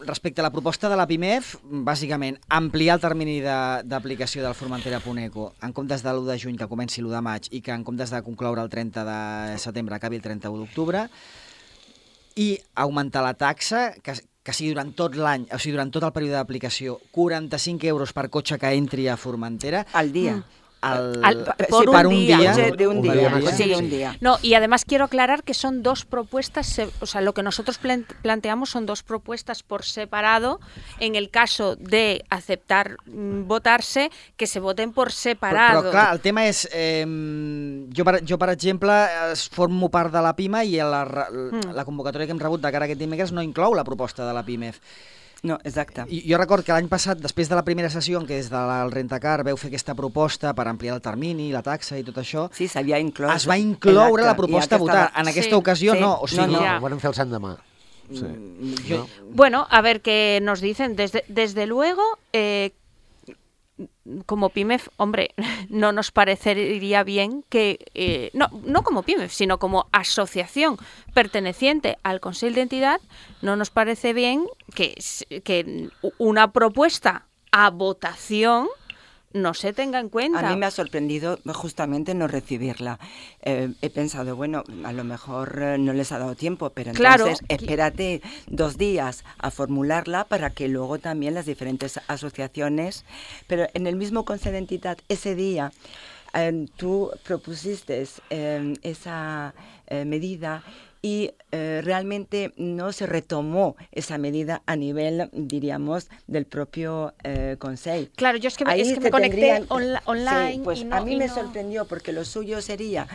respecte 0.07 0.41
a 0.41 0.45
la 0.45 0.53
proposta 0.53 0.89
de 0.89 0.97
la 0.97 1.07
PIMEF, 1.07 1.57
bàsicament, 1.65 2.39
ampliar 2.49 2.95
el 2.95 3.01
termini 3.01 3.41
de- 3.41 3.83
d'aplicació 3.85 4.43
del 4.45 4.55
Formentera 4.55 5.01
Puneco 5.01 5.55
en 5.61 5.73
comptes 5.73 6.03
de 6.05 6.11
l'1 6.11 6.27
de 6.27 6.39
juny, 6.39 6.57
que 6.57 6.69
comenci 6.69 7.01
l'1 7.01 7.11
de 7.11 7.21
maig, 7.21 7.49
i 7.51 7.61
que 7.61 7.73
en 7.73 7.83
comptes 7.83 8.11
de 8.11 8.23
concloure 8.23 8.63
el 8.63 8.69
30 8.71 9.03
de 9.05 9.59
setembre 9.59 9.97
acabi 9.97 10.17
el 10.17 10.23
31 10.23 10.59
d'octubre, 10.63 11.09
i 12.37 12.59
augmentar 12.77 13.23
la 13.25 13.35
taxa, 13.35 13.95
que, 14.03 14.13
que 14.47 14.55
sigui 14.55 14.71
durant 14.71 14.93
tot 14.95 15.17
l'any, 15.19 15.49
o 15.51 15.59
sigui, 15.59 15.75
durant 15.75 15.91
tot 15.91 16.07
el 16.07 16.13
període 16.15 16.39
d'aplicació, 16.39 17.01
45 17.11 17.91
euros 17.91 18.15
per 18.15 18.29
cotxe 18.31 18.61
que 18.63 18.71
entri 18.79 19.09
a 19.11 19.19
Formentera, 19.19 19.83
Al 19.93 20.13
dia. 20.15 20.37
Al, 20.81 21.25
Al- 21.25 21.55
Sí, 21.59 21.65
por 21.71 21.91
per 21.91 22.07
un 22.07 22.15
un 22.15 22.21
día. 22.21 22.39
dia, 22.39 22.55
Sí, 22.55 22.63
de 22.77 22.87
un 22.87 22.97
un 22.99 23.03
día, 23.03 23.13
día. 23.15 23.31
sí, 23.53 23.69
de 23.69 23.75
Sí. 23.75 23.75
un 23.75 23.91
día. 23.91 24.17
No, 24.21 24.39
y 24.43 24.55
además 24.55 24.85
quiero 24.85 25.05
aclarar 25.07 25.43
que 25.43 25.55
son 25.55 25.83
dos 25.83 26.05
propuestas, 26.05 26.81
o 27.01 27.07
sea, 27.07 27.21
lo 27.23 27.33
que 27.35 27.43
nosotros 27.43 27.79
plan- 27.79 28.07
planteamos 28.23 28.71
son 28.71 28.87
dos 28.87 29.03
propuestas 29.03 29.63
por 29.63 29.85
separado. 29.85 30.61
En 31.01 31.15
el 31.17 31.31
caso 31.31 31.77
de 31.77 32.25
aceptar 32.31 32.97
mm, 33.07 33.47
votarse, 33.49 34.11
que 34.37 34.47
se 34.47 34.61
voten 34.61 34.93
por 34.93 35.09
Però, 35.09 35.15
separado. 35.17 35.83
però 35.83 35.91
clar, 35.91 36.13
el 36.15 36.21
tema 36.21 36.47
és... 36.47 36.69
Eh, 36.73 37.05
jo, 37.97 38.05
per, 38.05 38.23
jo, 38.29 38.39
per 38.39 38.51
exemple, 38.51 38.93
formo 39.51 39.89
part 39.91 40.13
de 40.13 40.23
la 40.23 40.35
PIMA 40.37 40.65
i 40.65 40.77
la, 40.77 41.05
la, 41.05 41.27
Mm. 41.31 41.73
la 41.75 41.85
convocatòria 41.85 42.27
que 42.27 42.33
hem 42.33 42.39
rebut 42.41 42.61
de 42.61 42.71
cara 42.71 42.85
a 42.85 42.87
aquest 42.87 43.01
dimecres 43.01 43.33
no 43.33 43.43
inclou 43.43 43.75
la 43.75 43.85
proposta 43.85 44.27
de 44.27 44.33
la 44.35 44.45
PIMEF. 44.45 44.79
No, 45.47 45.59
exacte. 45.65 46.05
I 46.11 46.23
jo 46.27 46.39
record 46.41 46.65
que 46.67 46.75
l'any 46.75 46.89
passat, 46.91 47.21
després 47.23 47.49
de 47.51 47.55
la 47.59 47.63
primera 47.67 47.89
sessió 47.93 48.19
en 48.21 48.27
què 48.27 48.41
des 48.41 48.49
del 48.51 48.91
Rentacar 48.93 49.45
veu 49.47 49.57
fer 49.61 49.69
aquesta 49.71 49.95
proposta 49.95 50.53
per 50.59 50.67
ampliar 50.67 50.97
el 50.97 51.03
termini, 51.05 51.51
la 51.55 51.63
taxa 51.63 51.99
i 52.01 52.03
tot 52.07 52.17
això, 52.23 52.49
Sí, 52.57 52.67
s'havia 52.69 52.99
inclòs. 52.99 53.35
es 53.37 53.47
va 53.49 53.57
incloure 53.61 54.23
Exacte, 54.23 54.27
la 54.27 54.37
proposta 54.37 54.75
a 54.77 54.79
votar. 54.79 54.97
aquesta 55.07 55.21
En 55.21 55.25
Sí, 55.27 55.31
aquesta 55.37 55.57
ocasió 55.57 55.95
sí. 55.95 56.01
no. 56.01 56.13
O 56.15 56.21
No, 56.23 56.27
sigui, 56.29 56.53
no, 56.53 56.61
Ja. 56.61 56.77
ho 56.79 56.81
van 56.89 57.01
fer 57.01 57.09
el 57.11 57.15
sant 57.15 57.31
demà. 57.33 57.57
Sí. 58.11 58.23
Mm, 58.25 58.75
jo, 58.89 58.97
No. 58.99 59.07
Bueno, 59.35 59.67
a 59.71 59.81
ver 59.83 60.01
qué 60.01 60.39
nos 60.43 60.61
dicen. 60.61 60.95
Desde, 60.97 61.25
desde 61.29 61.67
luego, 61.67 62.03
eh, 62.33 62.73
como 64.27 64.51
PIMEF, 64.51 64.89
hombre, 64.97 65.35
no 65.69 65.93
nos 65.93 66.11
parecería 66.11 67.05
bien 67.05 67.45
que, 67.49 67.79
eh, 67.95 68.31
no, 68.33 68.49
no 68.65 68.83
como 68.83 69.03
PIMEF, 69.03 69.33
sino 69.33 69.59
como 69.59 69.89
asociación 69.93 70.77
perteneciente 71.15 71.99
al 72.03 72.21
Consejo 72.21 72.55
de 72.55 72.63
Entidad, 72.63 73.01
no 73.43 73.57
nos 73.57 73.71
parece 73.71 74.13
bien 74.13 74.47
que, 74.75 74.95
que 75.45 75.91
una 76.19 76.53
propuesta 76.53 77.27
a 77.53 77.71
votación 77.71 78.69
no 79.33 79.55
se 79.55 79.73
tenga 79.73 80.01
en 80.01 80.09
cuenta. 80.09 80.41
A 80.41 80.51
mí 80.51 80.57
me 80.57 80.67
ha 80.67 80.71
sorprendido 80.71 81.39
justamente 81.55 82.15
no 82.15 82.27
recibirla. 82.27 82.99
Eh, 83.43 83.73
he 83.83 83.91
pensado, 83.91 84.37
bueno, 84.37 84.65
a 84.85 84.93
lo 84.93 85.05
mejor 85.05 85.59
eh, 85.63 85.79
no 85.79 85.93
les 85.93 86.13
ha 86.13 86.19
dado 86.19 86.35
tiempo, 86.35 86.71
pero 86.71 86.93
Claro. 86.93 87.27
entonces 87.27 87.45
espérate 87.49 88.23
dos 88.47 88.79
días 88.79 89.25
a 89.39 89.51
formularla 89.51 90.25
para 90.25 90.51
que 90.51 90.69
luego 90.69 90.99
también 90.99 91.35
las 91.35 91.47
diferentes 91.47 92.01
asociaciones, 92.09 93.05
pero 93.47 93.67
en 93.75 93.87
el 93.87 93.97
mismo 93.97 94.25
Consejo 94.25 94.53
de 94.53 94.59
Entidad, 94.59 94.99
ese 95.09 95.35
día 95.35 95.73
eh, 96.35 96.67
tú 96.77 97.11
propusiste 97.25 98.07
eh, 98.31 98.75
esa 98.83 99.55
eh, 99.87 100.05
medida 100.05 100.63
y 101.07 101.31
eh, 101.53 101.83
realmente 101.85 102.53
no 102.57 102.91
se 102.91 103.07
retomó 103.07 103.77
esa 103.93 104.19
medida 104.19 104.63
a 104.67 104.75
nivel, 104.75 105.31
diríamos, 105.33 106.09
del 106.27 106.47
propio 106.47 107.15
eh, 107.23 107.55
Consejo. 107.61 108.11
Claro, 108.17 108.39
yo 108.39 108.49
es 108.49 108.57
que, 108.57 108.65
me- 108.65 108.73
Ahí 108.73 108.81
es 108.81 108.93
que 108.95 108.99
me 109.01 109.11
conecté 109.13 109.37
tendrían- 109.53 109.67
online. 110.05 110.53
Sí, 110.55 110.61
pues 110.65 110.81
y 110.81 110.85
no- 110.87 110.97
a 110.97 111.01
mí 111.03 111.13
y 111.13 111.17
me 111.17 111.29
sorprendió 111.29 111.85
porque 111.85 112.13
lo 112.13 112.25
suyo 112.25 112.61
sería, 112.61 113.07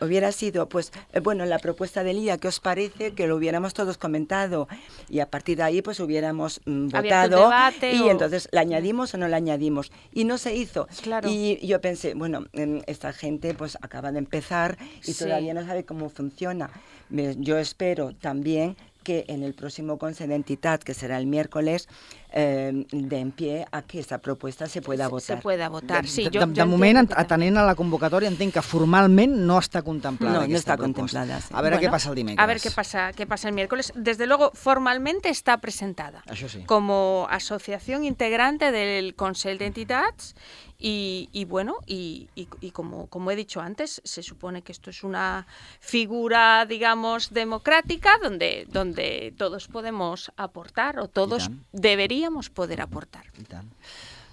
hubiera 0.00 0.32
sido, 0.32 0.68
pues, 0.68 0.92
eh, 1.12 1.20
bueno, 1.20 1.44
la 1.46 1.58
propuesta 1.58 2.02
del 2.04 2.18
IA, 2.18 2.38
¿qué 2.38 2.48
os 2.48 2.60
parece? 2.60 3.12
Que 3.14 3.26
lo 3.26 3.36
hubiéramos 3.36 3.74
todos 3.74 3.98
comentado 3.98 4.68
y 5.08 5.20
a 5.20 5.30
partir 5.30 5.56
de 5.58 5.62
ahí, 5.64 5.82
pues, 5.82 6.00
hubiéramos 6.00 6.60
mm, 6.66 6.88
votado 6.88 7.40
debate 7.44 7.92
y 7.92 8.00
o- 8.00 8.10
entonces 8.10 8.48
la 8.52 8.60
añadimos 8.62 9.14
o 9.14 9.18
no 9.18 9.28
la 9.28 9.36
añadimos. 9.36 9.92
Y 10.12 10.24
no 10.24 10.38
se 10.38 10.54
hizo. 10.54 10.86
Claro. 11.02 11.28
Y 11.30 11.64
yo 11.66 11.80
pensé, 11.80 12.14
bueno, 12.14 12.46
em, 12.52 12.82
esta 12.86 13.12
gente, 13.12 13.54
pues, 13.54 13.76
acaba 13.80 14.12
de 14.12 14.18
empezar 14.18 14.78
y 15.04 15.12
Sí. 15.12 15.24
todavía 15.24 15.54
no 15.54 15.64
sabe 15.66 15.84
cómo 15.84 16.08
funciona. 16.10 16.70
Yo 17.10 17.58
espero 17.58 18.14
también 18.14 18.76
que 19.06 19.24
en 19.28 19.44
el 19.44 19.54
próximo 19.54 19.98
Consejo 19.98 20.28
de 20.30 20.34
Entidad, 20.34 20.80
que 20.80 20.92
será 20.92 21.16
el 21.18 21.26
miércoles, 21.26 21.86
eh, 22.32 22.72
den 22.90 23.30
pie 23.30 23.64
a 23.70 23.82
que 23.82 24.00
esta 24.00 24.18
propuesta 24.18 24.66
se 24.66 24.82
pueda 24.82 25.04
se- 25.04 25.10
votar. 25.10 25.36
Se 25.36 25.42
pueda 25.42 25.68
votar, 25.68 26.06
sí. 26.08 26.24
de, 26.24 26.30
yo- 26.30 26.40
de, 26.40 26.46
yo 26.54 26.64
de 26.64 26.68
moment, 26.68 27.08
que 27.08 27.14
atenent 27.16 27.56
a 27.56 27.62
la 27.64 27.76
convocatòria, 27.78 28.28
entenc 28.28 28.52
que 28.58 28.62
formalment 28.62 29.32
no 29.46 29.60
està 29.62 29.82
contemplada 29.86 30.34
No, 30.34 30.40
no 30.40 30.44
aquesta 30.50 30.74
està 30.74 30.76
proposta. 30.76 31.02
contemplada, 31.22 31.40
sí. 31.40 31.54
A 31.54 31.62
veure 31.62 31.76
Bueno, 31.76 31.86
què 31.86 31.90
passa 31.94 32.08
el 32.10 32.16
dimecres. 32.16 32.42
A 32.42 32.46
ver 32.50 32.60
qué 32.60 32.70
pasa, 32.72 33.12
qué 33.14 33.26
pasa 33.26 33.48
el 33.48 33.54
miércoles. 33.54 33.92
Desde 33.94 34.26
luego, 34.26 34.50
formalmente 34.54 35.28
está 35.30 35.58
presentada 35.62 36.24
Això 36.26 36.48
sí. 36.48 36.64
como 36.66 37.28
asociación 37.30 38.04
integrante 38.04 38.72
del 38.72 39.14
Consejo 39.14 39.58
de 39.58 39.66
Entidades 39.66 40.34
y, 40.78 41.28
y 41.32 41.44
bueno, 41.44 41.76
y, 41.86 42.28
y- 42.34 42.48
y 42.60 42.70
como, 42.70 43.06
como 43.06 43.30
he 43.30 43.36
dicho 43.36 43.60
antes, 43.60 44.00
se 44.04 44.22
supone 44.22 44.62
que 44.62 44.72
esto 44.72 44.90
es 44.90 45.02
una 45.04 45.46
figura, 45.80 46.66
digamos, 46.66 47.30
democrática 47.32 48.10
donde, 48.22 48.66
donde 48.68 49.32
todos 49.38 49.68
podemos 49.68 50.30
aportar 50.36 50.98
o 50.98 51.08
todos 51.08 51.48
deberíamos 51.72 52.50
poder 52.50 52.80
aportar. 52.80 53.24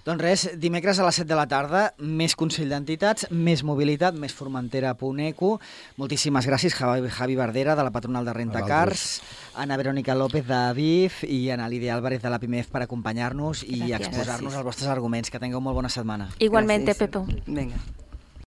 Doncs 0.04 0.20
res, 0.20 0.42
dimecres 0.60 0.98
a 1.00 1.04
les 1.06 1.16
7 1.16 1.30
de 1.30 1.36
la 1.38 1.46
tarda, 1.48 1.86
més 1.96 2.34
Consell 2.36 2.68
d'Entitats, 2.68 3.24
més 3.32 3.62
mobilitat, 3.64 4.12
més 4.20 4.34
Formentera.eco. 4.36 5.54
Moltíssimes 5.96 6.44
gràcies, 6.44 6.76
Javi, 6.76 7.08
Javi 7.08 7.38
Bardera, 7.40 7.72
de 7.72 7.88
la 7.88 7.94
Patronal 7.94 8.28
de 8.28 8.36
Rentacars, 8.36 9.22
Ana 9.56 9.80
Verónica 9.80 10.12
López, 10.12 10.44
de 10.44 10.60
BIF, 10.76 11.24
i 11.24 11.48
Ana 11.56 11.72
Lídia 11.72 11.96
Álvarez, 11.96 12.20
de 12.20 12.28
la 12.28 12.42
PIMEF, 12.42 12.68
per 12.68 12.84
acompanyar-nos 12.84 13.64
i 13.64 13.94
exposar-nos 13.96 14.60
els 14.60 14.68
vostres 14.68 14.92
arguments. 14.92 15.32
Que 15.32 15.40
tingueu 15.40 15.64
molt 15.64 15.80
bona 15.80 15.88
setmana. 15.88 16.28
Igualmente, 16.36 16.92
Gracias. 16.92 17.08
Pepe. 17.08 17.42
Venga. 17.48 17.80